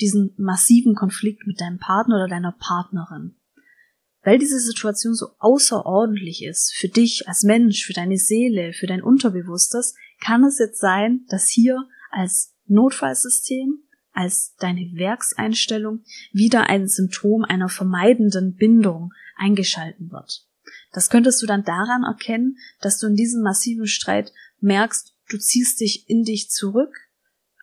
diesen 0.00 0.34
massiven 0.38 0.94
Konflikt 0.94 1.46
mit 1.46 1.60
deinem 1.60 1.78
Partner 1.78 2.16
oder 2.16 2.28
deiner 2.28 2.52
Partnerin. 2.52 3.36
Weil 4.22 4.38
diese 4.38 4.58
Situation 4.58 5.14
so 5.14 5.28
außerordentlich 5.38 6.44
ist 6.44 6.74
für 6.74 6.88
dich 6.88 7.26
als 7.26 7.42
Mensch, 7.42 7.84
für 7.84 7.92
deine 7.92 8.18
Seele, 8.18 8.72
für 8.72 8.86
dein 8.86 9.02
Unterbewusstes, 9.02 9.94
kann 10.20 10.44
es 10.44 10.58
jetzt 10.58 10.80
sein, 10.80 11.24
dass 11.28 11.48
hier 11.48 11.88
als 12.10 12.54
Notfallsystem, 12.66 13.82
als 14.12 14.54
deine 14.58 14.90
Werkseinstellung 14.94 16.02
wieder 16.32 16.68
ein 16.68 16.88
Symptom 16.88 17.44
einer 17.44 17.68
vermeidenden 17.68 18.54
Bindung 18.54 19.12
eingeschalten 19.36 20.10
wird. 20.10 20.46
Das 20.92 21.10
könntest 21.10 21.42
du 21.42 21.46
dann 21.46 21.64
daran 21.64 22.02
erkennen, 22.02 22.56
dass 22.80 22.98
du 22.98 23.06
in 23.06 23.14
diesem 23.14 23.42
massiven 23.42 23.86
Streit 23.86 24.32
merkst, 24.60 25.14
du 25.28 25.38
ziehst 25.38 25.80
dich 25.80 26.08
in 26.08 26.24
dich 26.24 26.50
zurück. 26.50 26.94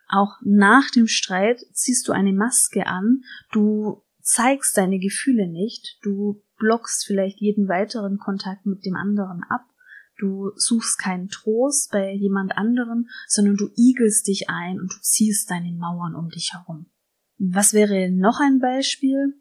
Auch 0.10 0.36
nach 0.42 0.90
dem 0.92 1.08
Streit 1.08 1.60
ziehst 1.74 2.08
du 2.08 2.14
eine 2.14 2.32
Maske 2.32 2.88
an, 2.88 3.24
du 3.52 4.04
zeigst 4.22 4.78
deine 4.78 5.00
Gefühle 5.00 5.48
nicht, 5.48 6.00
du 6.02 6.44
blockst 6.58 7.06
vielleicht 7.06 7.40
jeden 7.40 7.68
weiteren 7.68 8.18
Kontakt 8.18 8.66
mit 8.66 8.86
dem 8.86 8.96
anderen 8.96 9.44
ab, 9.50 9.66
du 10.18 10.52
suchst 10.56 11.00
keinen 11.00 11.30
Trost 11.30 11.92
bei 11.92 12.14
jemand 12.14 12.58
anderen, 12.58 13.10
sondern 13.28 13.56
du 13.56 13.70
igelst 13.76 14.28
dich 14.28 14.50
ein 14.50 14.80
und 14.80 14.92
du 14.94 14.98
ziehst 15.02 15.50
deine 15.50 15.72
Mauern 15.74 16.16
um 16.16 16.30
dich 16.30 16.54
herum. 16.54 16.88
Was 17.38 17.74
wäre 17.74 18.12
noch 18.12 18.40
ein 18.40 18.60
Beispiel? 18.60 19.36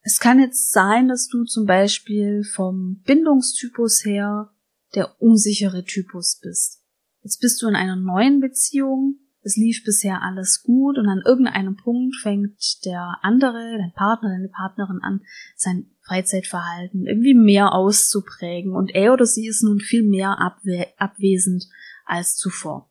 Es 0.00 0.18
kann 0.18 0.40
jetzt 0.40 0.72
sein, 0.72 1.08
dass 1.08 1.28
du 1.28 1.44
zum 1.44 1.66
Beispiel 1.66 2.42
vom 2.42 3.00
Bindungstypus 3.04 4.04
her 4.04 4.52
der 4.94 5.22
unsichere 5.22 5.84
Typus 5.84 6.40
bist. 6.42 6.82
Jetzt 7.22 7.40
bist 7.40 7.62
du 7.62 7.68
in 7.68 7.76
einer 7.76 7.96
neuen 7.96 8.40
Beziehung, 8.40 9.20
es 9.42 9.56
lief 9.56 9.82
bisher 9.84 10.22
alles 10.22 10.62
gut 10.62 10.98
und 10.98 11.08
an 11.08 11.22
irgendeinem 11.24 11.76
Punkt 11.76 12.16
fängt 12.16 12.84
der 12.84 13.18
andere, 13.22 13.76
dein 13.78 13.92
Partner, 13.92 14.30
deine 14.30 14.48
Partnerin 14.48 15.00
an, 15.02 15.22
sein 15.56 15.90
Freizeitverhalten 16.02 17.06
irgendwie 17.06 17.34
mehr 17.34 17.72
auszuprägen 17.72 18.74
und 18.74 18.94
er 18.94 19.12
oder 19.12 19.26
sie 19.26 19.46
ist 19.46 19.62
nun 19.62 19.80
viel 19.80 20.04
mehr 20.04 20.38
abwe 20.38 20.86
abwesend 20.96 21.66
als 22.04 22.36
zuvor. 22.36 22.88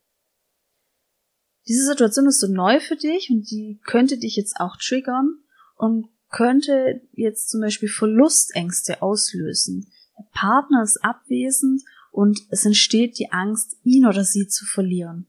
Diese 1.67 1.85
Situation 1.85 2.27
ist 2.27 2.39
so 2.39 2.47
neu 2.47 2.79
für 2.79 2.95
dich 2.95 3.29
und 3.29 3.49
die 3.49 3.79
könnte 3.85 4.17
dich 4.17 4.35
jetzt 4.35 4.59
auch 4.59 4.75
triggern 4.77 5.37
und 5.75 6.09
könnte 6.29 7.01
jetzt 7.13 7.49
zum 7.49 7.61
Beispiel 7.61 7.89
Verlustängste 7.89 9.01
auslösen. 9.01 9.87
Der 10.17 10.25
Partner 10.33 10.83
ist 10.83 11.03
abwesend 11.03 11.81
und 12.11 12.41
es 12.49 12.65
entsteht 12.65 13.19
die 13.19 13.31
Angst, 13.31 13.77
ihn 13.83 14.05
oder 14.05 14.23
sie 14.23 14.47
zu 14.47 14.65
verlieren. 14.65 15.27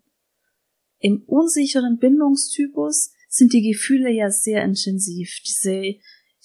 Im 1.02 1.24
unsicheren 1.26 1.98
Bindungstypus 1.98 3.12
sind 3.28 3.52
die 3.52 3.72
Gefühle 3.72 4.12
ja 4.12 4.30
sehr 4.30 4.62
intensiv. 4.62 5.40
Diese, 5.44 5.96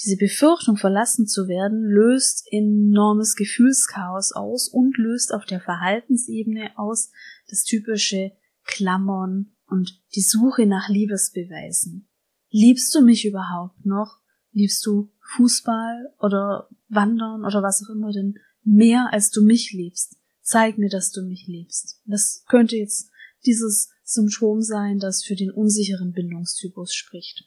diese 0.02 0.18
Befürchtung, 0.18 0.78
verlassen 0.78 1.28
zu 1.28 1.48
werden, 1.48 1.84
löst 1.84 2.48
enormes 2.50 3.36
Gefühlschaos 3.36 4.32
aus 4.32 4.68
und 4.68 4.98
löst 4.98 5.32
auf 5.32 5.46
der 5.46 5.62
Verhaltensebene 5.62 6.72
aus 6.76 7.12
das 7.48 7.66
typische 7.66 8.32
Klammern 8.64 9.52
und 9.68 10.02
die 10.16 10.22
Suche 10.22 10.66
nach 10.66 10.90
Liebesbeweisen. 10.90 12.08
Liebst 12.50 12.96
du 12.96 13.02
mich 13.02 13.26
überhaupt 13.26 13.86
noch? 13.86 14.18
Liebst 14.54 14.84
du 14.88 15.12
Fußball 15.36 16.16
oder 16.20 16.68
Wandern 16.90 17.46
oder 17.46 17.62
was 17.62 17.84
auch 17.84 17.94
immer 17.94 18.12
denn 18.12 18.40
mehr 18.64 19.10
als 19.12 19.30
du 19.30 19.44
mich 19.44 19.72
liebst? 19.72 20.18
Zeig 20.42 20.80
mir, 20.80 20.90
dass 20.90 21.12
du 21.12 21.22
mich 21.22 21.46
liebst. 21.46 22.02
Das 22.06 22.44
könnte 22.48 22.76
jetzt 22.76 23.12
dieses 23.46 23.90
Symptom 24.10 24.62
sein, 24.62 25.00
das 25.00 25.24
für 25.24 25.36
den 25.36 25.52
unsicheren 25.52 26.14
Bindungstypus 26.14 26.94
spricht. 26.94 27.44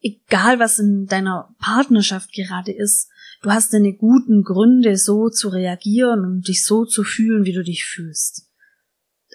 Egal 0.00 0.58
was 0.58 0.78
in 0.78 1.06
deiner 1.06 1.54
Partnerschaft 1.58 2.32
gerade 2.32 2.72
ist, 2.72 3.08
du 3.42 3.50
hast 3.50 3.72
deine 3.72 3.94
guten 3.94 4.42
Gründe, 4.42 4.96
so 4.96 5.28
zu 5.28 5.48
reagieren 5.48 6.24
und 6.24 6.46
dich 6.46 6.64
so 6.64 6.84
zu 6.84 7.02
fühlen, 7.02 7.44
wie 7.44 7.52
du 7.52 7.64
dich 7.64 7.84
fühlst. 7.84 8.48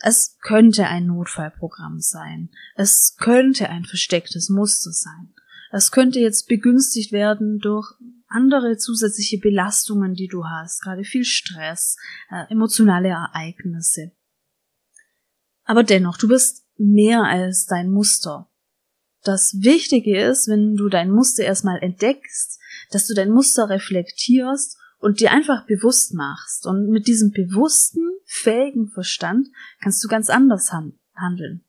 Es 0.01 0.37
könnte 0.41 0.87
ein 0.87 1.07
Notfallprogramm 1.07 1.99
sein. 1.99 2.49
Es 2.75 3.15
könnte 3.17 3.69
ein 3.69 3.83
verstecktes 3.83 4.49
Muster 4.49 4.91
sein. 4.91 5.33
Es 5.71 5.91
könnte 5.91 6.19
jetzt 6.19 6.47
begünstigt 6.47 7.11
werden 7.11 7.59
durch 7.59 7.93
andere 8.27 8.77
zusätzliche 8.77 9.39
Belastungen, 9.39 10.13
die 10.13 10.27
du 10.27 10.45
hast, 10.45 10.81
gerade 10.81 11.03
viel 11.03 11.25
Stress, 11.25 11.97
äh, 12.29 12.45
emotionale 12.51 13.09
Ereignisse. 13.09 14.11
Aber 15.67 15.83
dennoch, 15.83 16.17
du 16.17 16.29
bist 16.29 16.65
mehr 16.77 17.23
als 17.23 17.65
dein 17.65 17.89
Muster. 17.89 18.49
Das 19.23 19.57
Wichtige 19.59 20.23
ist, 20.23 20.47
wenn 20.47 20.77
du 20.77 20.87
dein 20.87 21.11
Muster 21.11 21.43
erstmal 21.43 21.79
entdeckst, 21.83 22.57
dass 22.91 23.05
du 23.05 23.13
dein 23.13 23.31
Muster 23.31 23.69
reflektierst 23.69 24.77
und 24.99 25.19
dir 25.19 25.31
einfach 25.31 25.65
bewusst 25.65 26.13
machst. 26.13 26.65
Und 26.65 26.89
mit 26.89 27.05
diesem 27.05 27.31
bewussten, 27.31 27.99
fähigen 28.25 28.87
Verstand 28.87 29.49
kannst 29.81 30.01
du 30.03 30.07
ganz 30.07 30.29
anders 30.29 30.71
handeln. 30.71 31.65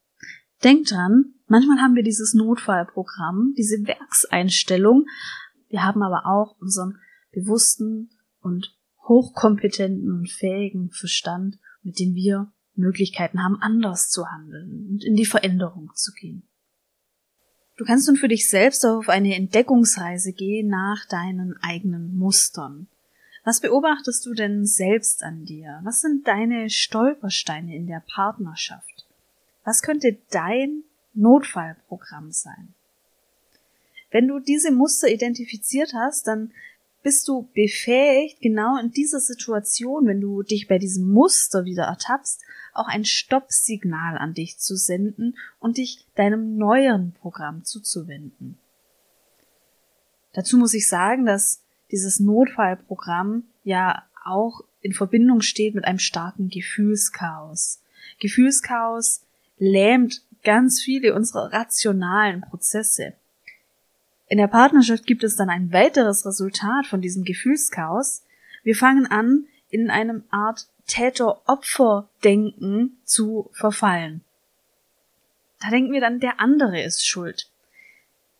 Denk 0.63 0.87
dran, 0.87 1.35
manchmal 1.49 1.79
haben 1.79 1.97
wir 1.97 2.05
dieses 2.05 2.35
Notfallprogramm, 2.35 3.55
diese 3.59 3.85
Werkseinstellung. 3.85 5.07
Wir 5.69 5.83
haben 5.83 6.05
aber 6.05 6.25
auch 6.27 6.57
unseren 6.61 6.99
bewussten 7.33 8.11
und 8.41 8.77
hochkompetenten 9.09 10.13
und 10.13 10.31
fähigen 10.31 10.91
Verstand, 10.91 11.59
mit 11.83 11.99
dem 11.99 12.15
wir 12.15 12.53
Möglichkeiten 12.79 13.43
haben, 13.43 13.61
anders 13.61 14.09
zu 14.09 14.31
handeln 14.31 14.89
und 14.91 15.05
in 15.05 15.17
die 15.17 15.27
Veränderung 15.27 15.91
zu 15.95 16.13
gehen. 16.13 16.43
Du 17.77 17.85
kannst 17.85 18.09
nun 18.09 18.17
für 18.17 18.29
dich 18.29 18.49
selbst 18.51 18.85
auf 18.85 19.09
eine 19.09 19.37
Entdeckungsreise 19.37 20.33
gehen 20.33 20.69
nach 20.69 21.07
deinen 21.07 21.57
eigenen 21.63 22.17
Mustern. 22.17 22.89
Was 23.45 23.61
beobachtest 23.61 24.27
du 24.27 24.35
denn 24.35 24.67
selbst 24.67 25.23
an 25.23 25.45
dir? 25.45 25.81
Was 25.85 26.01
sind 26.01 26.27
deine 26.27 26.71
Stolpersteine 26.71 27.77
in 27.77 27.87
der 27.87 28.03
Partnerschaft? 28.13 29.07
Was 29.65 29.83
könnte 29.83 30.19
dein 30.31 30.83
Notfallprogramm 31.15 32.33
sein? 32.33 32.75
Wenn 34.11 34.27
du 34.27 34.41
diese 34.41 34.73
Muster 34.73 35.09
identifiziert 35.09 35.93
hast, 35.95 36.27
dann 36.27 36.53
bist 37.03 37.29
du 37.29 37.49
befähigt, 37.55 38.41
genau 38.41 38.79
in 38.79 38.91
dieser 38.91 39.21
Situation, 39.21 40.07
wenn 40.07 40.21
du 40.21 40.43
dich 40.43 40.69
bei 40.69 40.79
diesem 40.79 41.09
Muster 41.09 41.65
wieder 41.65 41.85
ertappst, 41.85 42.43
auch 42.75 42.89
ein 42.89 43.05
Stoppsignal 43.05 44.19
an 44.19 44.35
dich 44.35 44.59
zu 44.59 44.77
senden 44.77 45.37
und 45.59 45.79
dich 45.79 46.07
deinem 46.15 46.57
neueren 46.57 47.13
Programm 47.13 47.65
zuzuwenden. 47.65 48.59
Dazu 50.33 50.57
muss 50.57 50.75
ich 50.75 50.89
sagen, 50.89 51.27
dass 51.27 51.63
dieses 51.91 52.21
Notfallprogramm 52.21 53.45
ja 53.65 54.05
auch 54.25 54.63
in 54.81 54.93
Verbindung 54.93 55.41
steht 55.41 55.75
mit 55.75 55.85
einem 55.85 55.99
starken 55.99 56.49
Gefühlschaos. 56.49 57.81
Gefühlschaos 58.21 59.23
lähmt 59.59 60.23
ganz 60.45 60.81
viele 60.81 61.15
unserer 61.15 61.53
rationalen 61.53 62.43
Prozesse. 62.43 63.15
In 64.29 64.39
der 64.39 64.49
Partnerschaft 64.49 65.07
gibt 65.07 65.25
es 65.25 65.37
dann 65.37 65.49
ein 65.49 65.73
weiteres 65.73 66.27
Resultat 66.27 66.87
von 66.87 67.01
diesem 67.01 67.25
Gefühlschaos. 67.25 68.25
Wir 68.63 68.77
fangen 68.77 69.07
an, 69.07 69.47
in 69.71 69.91
einem 69.91 70.25
Art 70.31 70.67
Täter-Opfer-Denken 70.87 72.99
zu 73.05 73.51
verfallen. 73.53 74.23
Da 75.61 75.71
denken 75.71 75.93
wir 75.93 76.01
dann, 76.01 76.21
der 76.21 76.41
andere 76.41 76.83
ist 76.83 77.07
schuld. 77.07 77.51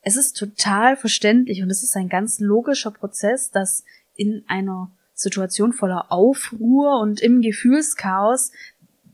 Es 0.03 0.17
ist 0.17 0.37
total 0.37 0.97
verständlich 0.97 1.63
und 1.63 1.71
es 1.71 1.83
ist 1.83 1.97
ein 1.97 2.09
ganz 2.09 2.39
logischer 2.39 2.91
Prozess, 2.91 3.51
dass 3.51 3.85
in 4.15 4.45
einer 4.47 4.91
Situation 5.15 5.73
voller 5.73 6.13
Aufruhr 6.13 7.01
und 7.01 7.21
im 7.21 7.43
Gefühlschaos 7.43 8.53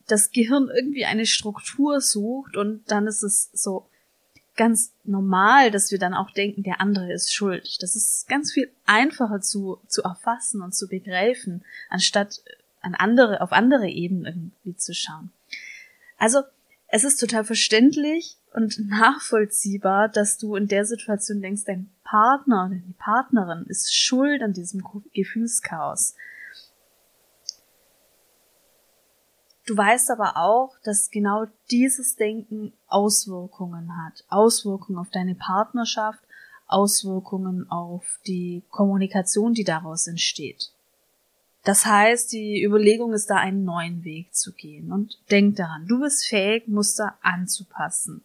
das 0.07 0.33
Gehirn 0.33 0.69
irgendwie 0.75 1.07
eine 1.07 1.27
Struktur 1.27 2.01
sucht 2.01 2.57
und 2.57 2.83
dann 2.91 3.07
ist 3.07 3.23
es 3.23 3.51
so 3.53 3.87
ganz 4.57 4.93
normal, 5.05 5.71
dass 5.71 5.91
wir 5.91 5.99
dann 5.99 6.15
auch 6.15 6.31
denken, 6.31 6.63
der 6.63 6.81
andere 6.81 7.13
ist 7.13 7.33
schuld. 7.35 7.83
Das 7.83 7.97
ist 7.97 8.29
ganz 8.29 8.53
viel 8.53 8.71
einfacher 8.87 9.41
zu, 9.41 9.79
zu 9.89 10.03
erfassen 10.03 10.63
und 10.63 10.75
zu 10.75 10.89
begreifen, 10.89 11.65
anstatt 11.89 12.43
an 12.81 12.95
andere, 12.95 13.41
auf 13.41 13.53
andere 13.53 13.89
Ebenen 13.89 14.27
irgendwie 14.27 14.77
zu 14.77 14.95
schauen. 14.95 15.33
Also, 16.19 16.43
es 16.87 17.03
ist 17.03 17.19
total 17.19 17.45
verständlich 17.45 18.37
und 18.53 18.89
nachvollziehbar, 18.89 20.09
dass 20.09 20.39
du 20.39 20.55
in 20.55 20.69
der 20.69 20.85
Situation 20.85 21.43
denkst, 21.43 21.65
dein 21.65 21.91
Partner 22.05 22.67
oder 22.67 22.77
die 22.77 22.95
Partnerin 22.97 23.65
ist 23.67 23.95
schuld 23.95 24.43
an 24.43 24.53
diesem 24.53 24.85
Gefühlschaos. 25.13 26.15
Du 29.67 29.77
weißt 29.77 30.11
aber 30.11 30.37
auch, 30.37 30.77
dass 30.85 31.11
genau 31.11 31.47
dieses 31.71 32.17
Denken 32.17 32.73
Auswirkungen 32.87 33.97
hat. 34.05 34.25
Auswirkungen 34.29 34.99
auf 34.99 35.09
deine 35.11 35.35
Partnerschaft, 35.35 36.21
Auswirkungen 36.67 37.71
auf 37.71 38.19
die 38.27 38.63
Kommunikation, 38.71 39.55
die 39.55 39.65
daraus 39.65 40.07
entsteht. 40.07 40.71
Das 41.65 41.87
heißt, 41.87 42.31
die 42.33 42.63
Überlegung 42.63 43.15
ist 43.15 43.31
da, 43.31 43.37
einen 43.37 43.65
neuen 43.65 44.05
Weg 44.05 44.35
zu 44.35 44.53
gehen. 44.53 44.93
Und 44.93 45.19
denk 45.31 45.57
daran, 45.57 45.87
du 45.87 46.01
bist 46.01 46.27
fähig, 46.27 46.69
Muster 46.69 47.17
anzupassen. 47.23 48.23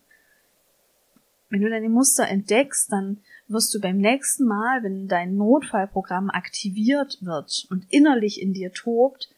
Wenn 1.49 1.61
du 1.61 1.69
deine 1.69 1.89
Muster 1.89 2.27
entdeckst, 2.27 2.91
dann 2.91 3.21
wirst 3.47 3.73
du 3.73 3.79
beim 3.79 3.97
nächsten 3.97 4.45
Mal, 4.45 4.83
wenn 4.83 5.07
dein 5.07 5.37
Notfallprogramm 5.37 6.29
aktiviert 6.29 7.17
wird 7.21 7.65
und 7.69 7.85
innerlich 7.89 8.41
in 8.41 8.53
dir 8.53 8.73
tobt, 8.73 9.29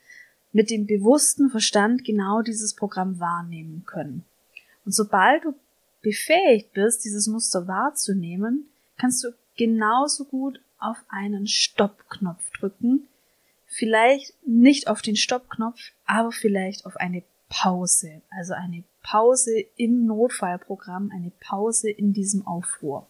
mit 0.51 0.69
dem 0.69 0.85
bewussten 0.85 1.49
Verstand 1.49 2.03
genau 2.03 2.41
dieses 2.41 2.75
Programm 2.75 3.19
wahrnehmen 3.19 3.83
können. 3.85 4.25
Und 4.85 4.93
sobald 4.93 5.45
du 5.45 5.53
befähigt 6.01 6.73
bist, 6.73 7.05
dieses 7.05 7.27
Muster 7.27 7.67
wahrzunehmen, 7.67 8.65
kannst 8.97 9.23
du 9.23 9.29
genauso 9.57 10.25
gut 10.25 10.59
auf 10.79 10.97
einen 11.09 11.47
Stoppknopf 11.47 12.49
drücken. 12.51 13.07
Vielleicht 13.67 14.33
nicht 14.45 14.87
auf 14.87 15.01
den 15.01 15.15
Stoppknopf, 15.15 15.79
aber 16.05 16.31
vielleicht 16.31 16.85
auf 16.85 16.97
eine 16.97 17.23
Pause. 17.49 18.21
Also 18.29 18.53
eine 18.53 18.83
Pause 19.03 19.65
im 19.77 20.05
Notfallprogramm, 20.05 21.11
eine 21.13 21.31
Pause 21.39 21.89
in 21.89 22.13
diesem 22.13 22.45
Aufruhr. 22.45 23.07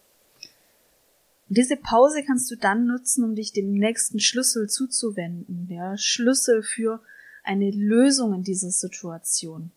Und 1.50 1.58
diese 1.58 1.78
Pause 1.78 2.24
kannst 2.26 2.50
du 2.52 2.56
dann 2.56 2.86
nutzen, 2.86 3.24
um 3.24 3.36
dich 3.36 3.52
dem 3.52 3.74
nächsten 3.74 4.20
Schlüssel 4.20 4.70
zuzuwenden. 4.70 5.68
Der 5.68 5.98
Schlüssel 5.98 6.64
für 6.64 7.02
eine 7.44 7.72
Lösung 7.72 8.34
in 8.34 8.44
dieser 8.44 8.72
Situation. 8.72 9.72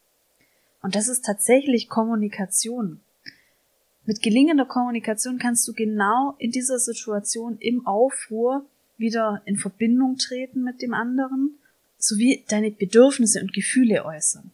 Und 0.83 0.94
das 0.94 1.09
ist 1.09 1.24
tatsächlich 1.24 1.88
Kommunikation. 1.88 3.00
Mit 4.07 4.22
gelingender 4.22 4.66
Kommunikation 4.66 5.38
kannst 5.38 5.66
du 5.66 5.72
genau 5.72 6.35
in 6.38 6.50
dieser 6.50 6.79
Situation 6.79 7.57
im 7.59 7.87
Aufruhr 7.87 8.66
wieder 8.98 9.42
in 9.46 9.57
Verbindung 9.57 10.16
treten 10.16 10.62
mit 10.62 10.83
dem 10.83 10.92
anderen 10.92 11.59
sowie 11.98 12.44
deine 12.48 12.70
Bedürfnisse 12.70 13.40
und 13.40 13.53
Gefühle 13.53 14.05
äußern. 14.05 14.50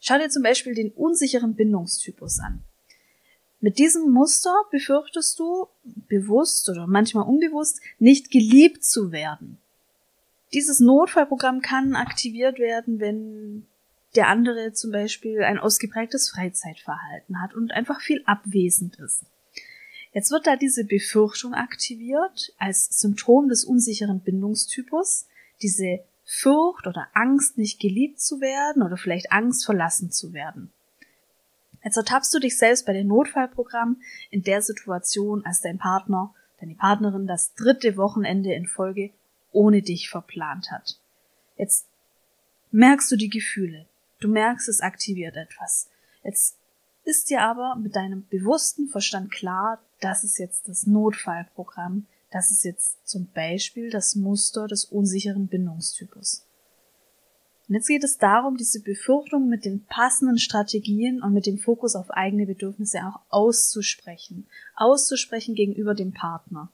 Schau 0.00 0.18
dir 0.18 0.28
zum 0.28 0.42
Beispiel 0.42 0.74
den 0.74 0.90
unsicheren 0.90 1.54
Bindungstypus 1.54 2.40
an. 2.40 2.62
Mit 3.60 3.78
diesem 3.78 4.10
Muster 4.10 4.54
befürchtest 4.70 5.38
du, 5.38 5.68
bewusst 6.08 6.68
oder 6.68 6.86
manchmal 6.86 7.26
unbewusst, 7.26 7.80
nicht 7.98 8.30
geliebt 8.30 8.84
zu 8.84 9.12
werden. 9.12 9.56
Dieses 10.54 10.78
Notfallprogramm 10.78 11.62
kann 11.62 11.96
aktiviert 11.96 12.60
werden, 12.60 13.00
wenn 13.00 13.66
der 14.14 14.28
andere 14.28 14.72
zum 14.72 14.92
Beispiel 14.92 15.42
ein 15.42 15.58
ausgeprägtes 15.58 16.30
Freizeitverhalten 16.30 17.42
hat 17.42 17.54
und 17.54 17.72
einfach 17.72 18.00
viel 18.00 18.22
abwesend 18.24 18.96
ist. 19.00 19.24
Jetzt 20.12 20.30
wird 20.30 20.46
da 20.46 20.54
diese 20.54 20.84
Befürchtung 20.84 21.54
aktiviert 21.54 22.54
als 22.56 22.86
Symptom 23.00 23.48
des 23.48 23.64
unsicheren 23.64 24.20
Bindungstypus, 24.20 25.26
diese 25.60 26.04
Furcht 26.24 26.86
oder 26.86 27.08
Angst, 27.14 27.58
nicht 27.58 27.80
geliebt 27.80 28.20
zu 28.20 28.40
werden 28.40 28.84
oder 28.84 28.96
vielleicht 28.96 29.32
Angst, 29.32 29.64
verlassen 29.64 30.12
zu 30.12 30.32
werden. 30.32 30.72
Jetzt 31.82 31.96
ertappst 31.96 32.32
du 32.32 32.38
dich 32.38 32.56
selbst 32.56 32.86
bei 32.86 32.92
dem 32.92 33.08
Notfallprogramm 33.08 34.00
in 34.30 34.44
der 34.44 34.62
Situation, 34.62 35.44
als 35.44 35.60
dein 35.60 35.78
Partner, 35.78 36.32
deine 36.60 36.76
Partnerin 36.76 37.26
das 37.26 37.54
dritte 37.54 37.96
Wochenende 37.96 38.54
in 38.54 38.66
Folge 38.66 39.10
ohne 39.54 39.82
dich 39.82 40.10
verplant 40.10 40.70
hat. 40.70 40.98
Jetzt 41.56 41.86
merkst 42.70 43.10
du 43.10 43.16
die 43.16 43.30
Gefühle. 43.30 43.86
Du 44.20 44.28
merkst, 44.28 44.68
es 44.68 44.80
aktiviert 44.80 45.36
etwas. 45.36 45.88
Jetzt 46.22 46.56
ist 47.04 47.30
dir 47.30 47.42
aber 47.42 47.76
mit 47.76 47.96
deinem 47.96 48.26
bewussten 48.28 48.88
Verstand 48.88 49.30
klar, 49.30 49.82
das 50.00 50.24
ist 50.24 50.38
jetzt 50.38 50.68
das 50.68 50.86
Notfallprogramm, 50.86 52.06
das 52.30 52.50
ist 52.50 52.64
jetzt 52.64 53.06
zum 53.06 53.30
Beispiel 53.32 53.90
das 53.90 54.16
Muster 54.16 54.66
des 54.66 54.86
unsicheren 54.86 55.46
Bindungstypus. 55.46 56.46
Und 57.68 57.76
jetzt 57.76 57.88
geht 57.88 58.04
es 58.04 58.18
darum, 58.18 58.56
diese 58.56 58.80
Befürchtung 58.82 59.48
mit 59.48 59.64
den 59.64 59.84
passenden 59.86 60.38
Strategien 60.38 61.22
und 61.22 61.32
mit 61.32 61.46
dem 61.46 61.58
Fokus 61.58 61.94
auf 61.94 62.10
eigene 62.10 62.46
Bedürfnisse 62.46 62.98
auch 63.06 63.20
auszusprechen. 63.30 64.46
Auszusprechen 64.74 65.54
gegenüber 65.54 65.94
dem 65.94 66.12
Partner. 66.12 66.70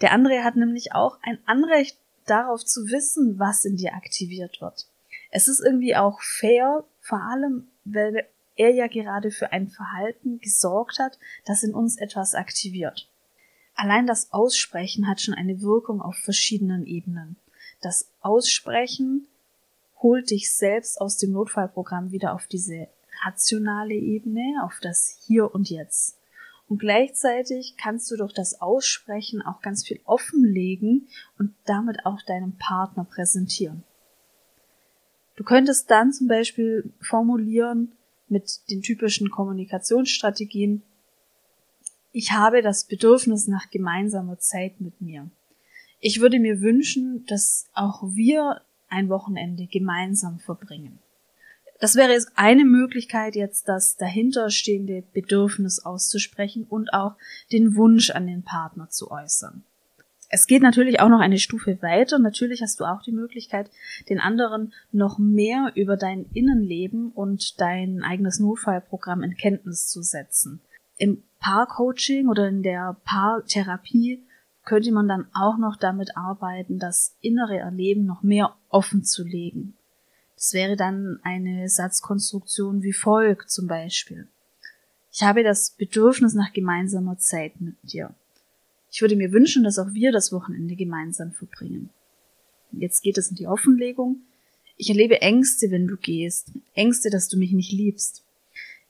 Der 0.00 0.12
andere 0.12 0.44
hat 0.44 0.56
nämlich 0.56 0.92
auch 0.92 1.18
ein 1.22 1.38
Anrecht 1.46 1.98
darauf 2.26 2.64
zu 2.64 2.88
wissen, 2.88 3.38
was 3.38 3.64
in 3.64 3.76
dir 3.76 3.94
aktiviert 3.94 4.60
wird. 4.60 4.86
Es 5.30 5.48
ist 5.48 5.60
irgendwie 5.60 5.96
auch 5.96 6.20
fair, 6.20 6.84
vor 7.00 7.22
allem, 7.22 7.68
weil 7.84 8.26
er 8.56 8.70
ja 8.70 8.86
gerade 8.86 9.30
für 9.30 9.52
ein 9.52 9.68
Verhalten 9.68 10.38
gesorgt 10.40 10.98
hat, 10.98 11.18
das 11.44 11.62
in 11.62 11.74
uns 11.74 11.98
etwas 11.98 12.34
aktiviert. 12.34 13.08
Allein 13.74 14.06
das 14.06 14.32
Aussprechen 14.32 15.06
hat 15.06 15.20
schon 15.20 15.34
eine 15.34 15.60
Wirkung 15.60 16.00
auf 16.00 16.16
verschiedenen 16.16 16.86
Ebenen. 16.86 17.36
Das 17.82 18.08
Aussprechen 18.20 19.26
holt 20.00 20.30
dich 20.30 20.54
selbst 20.54 21.00
aus 21.00 21.18
dem 21.18 21.32
Notfallprogramm 21.32 22.10
wieder 22.10 22.34
auf 22.34 22.46
diese 22.46 22.88
rationale 23.24 23.94
Ebene, 23.94 24.62
auf 24.64 24.78
das 24.80 25.18
Hier 25.26 25.54
und 25.54 25.68
Jetzt. 25.68 26.16
Und 26.68 26.78
gleichzeitig 26.78 27.76
kannst 27.80 28.10
du 28.10 28.16
durch 28.16 28.32
das 28.32 28.60
Aussprechen 28.60 29.40
auch 29.42 29.62
ganz 29.62 29.86
viel 29.86 30.00
offenlegen 30.04 31.06
und 31.38 31.54
damit 31.64 32.04
auch 32.04 32.22
deinem 32.22 32.56
Partner 32.58 33.04
präsentieren. 33.04 33.84
Du 35.36 35.44
könntest 35.44 35.90
dann 35.90 36.12
zum 36.12 36.26
Beispiel 36.26 36.92
formulieren 37.00 37.92
mit 38.28 38.68
den 38.70 38.82
typischen 38.82 39.30
Kommunikationsstrategien, 39.30 40.82
ich 42.18 42.32
habe 42.32 42.62
das 42.62 42.84
Bedürfnis 42.86 43.46
nach 43.46 43.68
gemeinsamer 43.68 44.38
Zeit 44.38 44.80
mit 44.80 45.02
mir. 45.02 45.30
Ich 46.00 46.20
würde 46.20 46.40
mir 46.40 46.62
wünschen, 46.62 47.26
dass 47.26 47.68
auch 47.74 48.02
wir 48.04 48.62
ein 48.88 49.10
Wochenende 49.10 49.66
gemeinsam 49.66 50.38
verbringen. 50.38 50.98
Das 51.78 51.94
wäre 51.94 52.12
jetzt 52.12 52.32
eine 52.36 52.64
Möglichkeit, 52.64 53.36
jetzt 53.36 53.68
das 53.68 53.96
dahinterstehende 53.96 55.02
Bedürfnis 55.12 55.84
auszusprechen 55.84 56.64
und 56.68 56.92
auch 56.94 57.16
den 57.52 57.76
Wunsch 57.76 58.10
an 58.10 58.26
den 58.26 58.42
Partner 58.42 58.88
zu 58.88 59.10
äußern. 59.10 59.64
Es 60.28 60.46
geht 60.46 60.62
natürlich 60.62 61.00
auch 61.00 61.08
noch 61.08 61.20
eine 61.20 61.38
Stufe 61.38 61.80
weiter. 61.82 62.18
Natürlich 62.18 62.62
hast 62.62 62.80
du 62.80 62.84
auch 62.84 63.02
die 63.02 63.12
Möglichkeit, 63.12 63.70
den 64.08 64.18
anderen 64.18 64.72
noch 64.90 65.18
mehr 65.18 65.72
über 65.74 65.96
dein 65.96 66.26
Innenleben 66.32 67.12
und 67.12 67.60
dein 67.60 68.02
eigenes 68.02 68.40
Notfallprogramm 68.40 69.22
in 69.22 69.36
Kenntnis 69.36 69.86
zu 69.86 70.02
setzen. 70.02 70.60
Im 70.96 71.22
Paarcoaching 71.38 72.28
oder 72.28 72.48
in 72.48 72.62
der 72.62 72.96
Paartherapie 73.04 74.24
könnte 74.64 74.90
man 74.90 75.06
dann 75.06 75.26
auch 75.32 75.58
noch 75.58 75.76
damit 75.76 76.16
arbeiten, 76.16 76.78
das 76.78 77.16
innere 77.20 77.58
Erleben 77.58 78.04
noch 78.04 78.22
mehr 78.22 78.56
offen 78.68 79.04
zu 79.04 79.22
legen. 79.22 79.76
Das 80.36 80.52
wäre 80.52 80.76
dann 80.76 81.18
eine 81.22 81.68
Satzkonstruktion 81.68 82.82
wie 82.82 82.92
folgt 82.92 83.50
zum 83.50 83.66
Beispiel. 83.66 84.28
Ich 85.10 85.22
habe 85.22 85.42
das 85.42 85.70
Bedürfnis 85.70 86.34
nach 86.34 86.52
gemeinsamer 86.52 87.18
Zeit 87.18 87.60
mit 87.60 87.76
dir. 87.82 88.14
Ich 88.90 89.00
würde 89.00 89.16
mir 89.16 89.32
wünschen, 89.32 89.64
dass 89.64 89.78
auch 89.78 89.92
wir 89.92 90.12
das 90.12 90.30
Wochenende 90.32 90.76
gemeinsam 90.76 91.32
verbringen. 91.32 91.90
Jetzt 92.72 93.02
geht 93.02 93.16
es 93.16 93.30
in 93.30 93.36
die 93.36 93.46
Offenlegung. 93.46 94.20
Ich 94.76 94.90
erlebe 94.90 95.22
Ängste, 95.22 95.70
wenn 95.70 95.86
du 95.86 95.96
gehst. 95.96 96.52
Ängste, 96.74 97.08
dass 97.08 97.28
du 97.28 97.38
mich 97.38 97.52
nicht 97.52 97.72
liebst. 97.72 98.22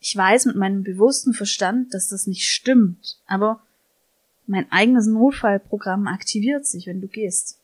Ich 0.01 0.17
weiß 0.17 0.47
mit 0.47 0.57
meinem 0.57 0.83
bewussten 0.83 1.33
Verstand, 1.33 1.95
dass 1.95 2.09
das 2.09 2.27
nicht 2.27 2.47
stimmt, 2.47 3.19
aber 3.27 3.63
mein 4.47 4.71
eigenes 4.71 5.07
Notfallprogramm 5.07 6.07
aktiviert 6.07 6.67
sich, 6.67 6.87
wenn 6.87 7.01
du 7.01 7.09
gehst. 7.09 7.59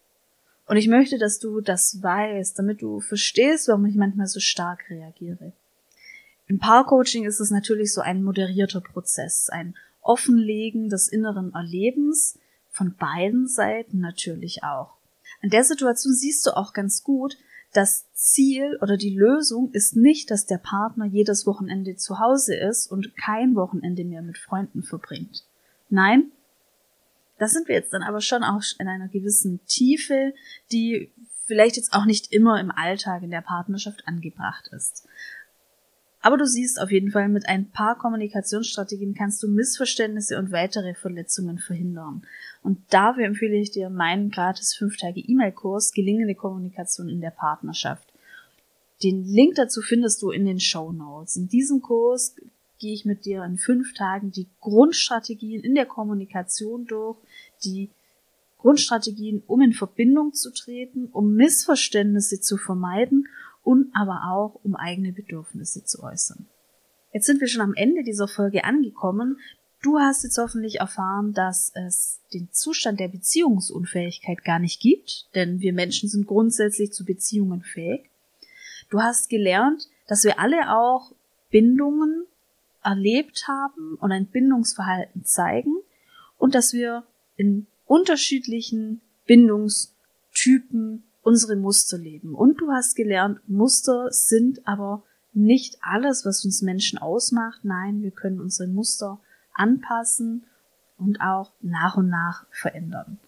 Und 0.73 0.79
ich 0.79 0.89
möchte, 0.89 1.19
dass 1.19 1.39
du 1.39 1.61
das 1.61 2.03
weißt, 2.03 2.59
damit 2.59 2.81
du 2.81 3.01
verstehst, 3.01 3.69
warum 3.69 3.85
ich 3.85 3.95
manchmal 3.95 4.27
so 4.27 4.41
stark 4.41 4.89
reagiere. 4.89 5.53
Im 6.47 6.61
Paarcoaching 6.61 7.27
ist 7.27 7.41
es 7.41 7.51
natürlich 7.51 7.93
so 7.93 8.01
ein 8.01 8.23
moderierter 8.23 8.81
Prozess, 8.81 9.51
ein 9.51 9.75
Offenlegen 10.01 10.89
des 10.89 11.09
inneren 11.09 11.53
Erlebens 11.53 12.39
von 12.71 12.95
beiden 12.97 13.49
Seiten 13.49 14.01
natürlich 14.01 14.65
auch. 14.65 14.95
An 15.43 15.51
der 15.51 15.63
Situation 15.63 16.15
siehst 16.15 16.47
du 16.47 16.57
auch 16.57 16.73
ganz 16.73 17.03
gut, 17.03 17.37
das 17.75 18.07
Ziel 18.15 18.79
oder 18.81 18.97
die 18.97 19.15
Lösung 19.15 19.73
ist 19.73 19.95
nicht, 19.95 20.31
dass 20.31 20.47
der 20.47 20.57
Partner 20.57 21.05
jedes 21.05 21.47
Wochenende 21.47 21.97
zu 21.97 22.19
Hause 22.19 22.57
ist 22.57 22.91
und 22.91 23.15
kein 23.19 23.57
Wochenende 23.57 24.07
mehr 24.07 24.23
mit 24.23 24.39
Freunden 24.39 24.83
verbringt. 24.83 25.45
Nein, 25.91 26.33
da 27.39 27.49
sind 27.49 27.69
wir 27.69 27.75
jetzt 27.75 27.93
dann 27.93 28.03
aber 28.03 28.21
schon 28.21 28.43
auch 28.43 28.63
in 28.79 28.89
einer 28.89 29.09
gewissen 29.09 29.65
Tiefe, 29.67 30.33
die 30.71 31.13
vielleicht 31.47 31.77
jetzt 31.77 31.93
auch 31.93 32.05
nicht 32.05 32.33
immer 32.33 32.61
im 32.61 32.71
Alltag 32.71 33.23
in 33.23 33.31
der 33.31 33.41
Partnerschaft 33.41 34.07
angebracht 34.07 34.69
ist. 34.73 35.07
Aber 36.25 36.37
du 36.37 36.47
siehst 36.47 36.81
auf 36.81 36.93
jeden 36.93 37.11
Fall, 37.11 37.29
mit 37.29 37.49
ein 37.49 37.71
paar 37.73 37.99
Kommunikationsstrategien 37.99 39.15
kannst 39.15 39.43
du 39.43 39.49
Missverständnisse 39.49 40.39
und 40.39 40.53
weitere 40.53 40.95
Verletzungen 40.95 41.59
verhindern. 41.59 42.23
Und 42.63 42.79
dafür 42.91 43.25
empfehle 43.25 43.57
ich 43.57 43.73
dir 43.73 43.91
meinen 43.91 44.31
gratis 44.31 44.73
5 44.75 44.97
Tage 44.99 45.19
E-Mail-Kurs 45.19 45.93
Gelingende 45.93 46.37
Kommunikation 46.37 47.09
in 47.09 47.21
der 47.21 47.33
Partnerschaft. 47.33 48.13
Den 49.03 49.25
Link 49.25 49.57
dazu 49.57 49.83
findest 49.83 50.23
du 50.23 50.31
in 50.31 50.45
den 50.45 50.61
Show 50.61 50.93
Notes. 50.93 51.35
In 51.35 51.49
diesem 51.49 51.83
Kurs 51.83 52.37
gehe 52.83 52.93
ich 52.93 53.05
mit 53.05 53.25
dir 53.25 53.45
in 53.45 53.59
fünf 53.59 53.95
Tagen 53.95 54.33
die 54.33 54.49
Grundstrategien 54.61 55.63
in 55.63 55.77
der 55.77 55.87
Kommunikation 55.87 56.85
durch, 56.85 57.17
die 57.65 57.91
Grundstrategien, 58.59 59.41
um 59.47 59.63
in 59.63 59.73
Verbindung 59.73 60.35
zu 60.35 60.53
treten, 60.53 61.07
um 61.07 61.35
Missverständnisse 61.35 62.41
zu 62.41 62.57
vermeiden 62.57 63.29
und 63.63 63.93
aber 63.95 64.23
auch 64.33 64.61
um 64.65 64.75
eigene 64.75 65.13
Bedürfnisse 65.13 65.85
zu 65.85 66.03
äußern. 66.03 66.47
Jetzt 67.13 67.27
sind 67.27 67.41
wir 67.41 67.47
schon 67.47 67.63
am 67.63 67.75
Ende 67.75 68.03
dieser 68.03 68.27
Folge 68.27 68.65
angekommen. 68.65 69.39
Du 69.81 70.01
hast 70.01 70.25
jetzt 70.25 70.39
hoffentlich 70.39 70.81
erfahren, 70.81 71.33
dass 71.35 71.71
es 71.75 72.21
den 72.35 72.49
Zustand 72.51 72.99
der 72.99 73.09
Beziehungsunfähigkeit 73.09 74.43
gar 74.43 74.59
nicht 74.59 74.81
gibt, 74.81 75.29
denn 75.37 75.61
wir 75.61 75.73
Menschen 75.73 76.09
sind 76.09 76.27
grundsätzlich 76.27 76.93
zu 76.93 77.05
Beziehungen 77.05 77.63
fähig. 77.63 78.11
Du 78.91 79.01
hast 79.01 79.29
gelernt, 79.29 79.89
dass 80.09 80.25
wir 80.25 80.41
alle 80.41 80.77
auch 80.77 81.13
Bindungen 81.51 82.27
erlebt 82.83 83.47
haben 83.49 83.97
und 83.97 84.13
ein 84.13 84.27
Bindungsverhalten 84.27 85.25
zeigen 85.25 85.75
und 86.39 86.55
dass 86.55 86.73
wir 86.73 87.05
in 87.37 87.67
unterschiedlichen 87.87 89.01
Bindungstypen 89.27 91.05
unsere 91.23 91.57
Muster 91.57 91.99
leben. 91.99 92.35
Und 92.35 92.61
du 92.61 92.71
hast 92.73 92.97
gelernt, 92.97 93.41
Muster 93.49 94.09
sind 94.11 94.67
aber 94.67 95.03
nicht 95.33 95.79
alles, 95.81 96.27
was 96.27 96.45
uns 96.45 96.63
Menschen 96.63 96.99
ausmacht. 96.99 97.65
Nein, 97.65 98.03
wir 98.03 98.11
können 98.11 98.41
unsere 98.41 98.69
Muster 98.69 99.21
anpassen 99.55 100.45
und 100.99 101.21
auch 101.21 101.53
nach 101.61 101.97
und 101.97 102.09
nach 102.09 102.47
verändern. 102.51 103.19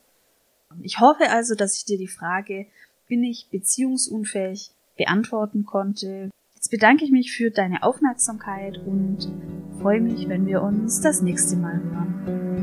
Ich 0.82 1.00
hoffe 1.00 1.30
also, 1.30 1.54
dass 1.54 1.76
ich 1.76 1.84
dir 1.84 1.98
die 1.98 2.08
Frage, 2.08 2.66
bin 3.06 3.22
ich 3.22 3.48
beziehungsunfähig, 3.50 4.72
beantworten 4.96 5.64
konnte. 5.64 6.30
Jetzt 6.64 6.70
bedanke 6.70 7.04
ich 7.04 7.10
mich 7.10 7.30
für 7.30 7.50
deine 7.50 7.82
Aufmerksamkeit 7.82 8.78
und 8.86 9.30
freue 9.82 10.00
mich, 10.00 10.30
wenn 10.30 10.46
wir 10.46 10.62
uns 10.62 11.02
das 11.02 11.20
nächste 11.20 11.56
Mal 11.56 11.74
hören. 11.74 12.53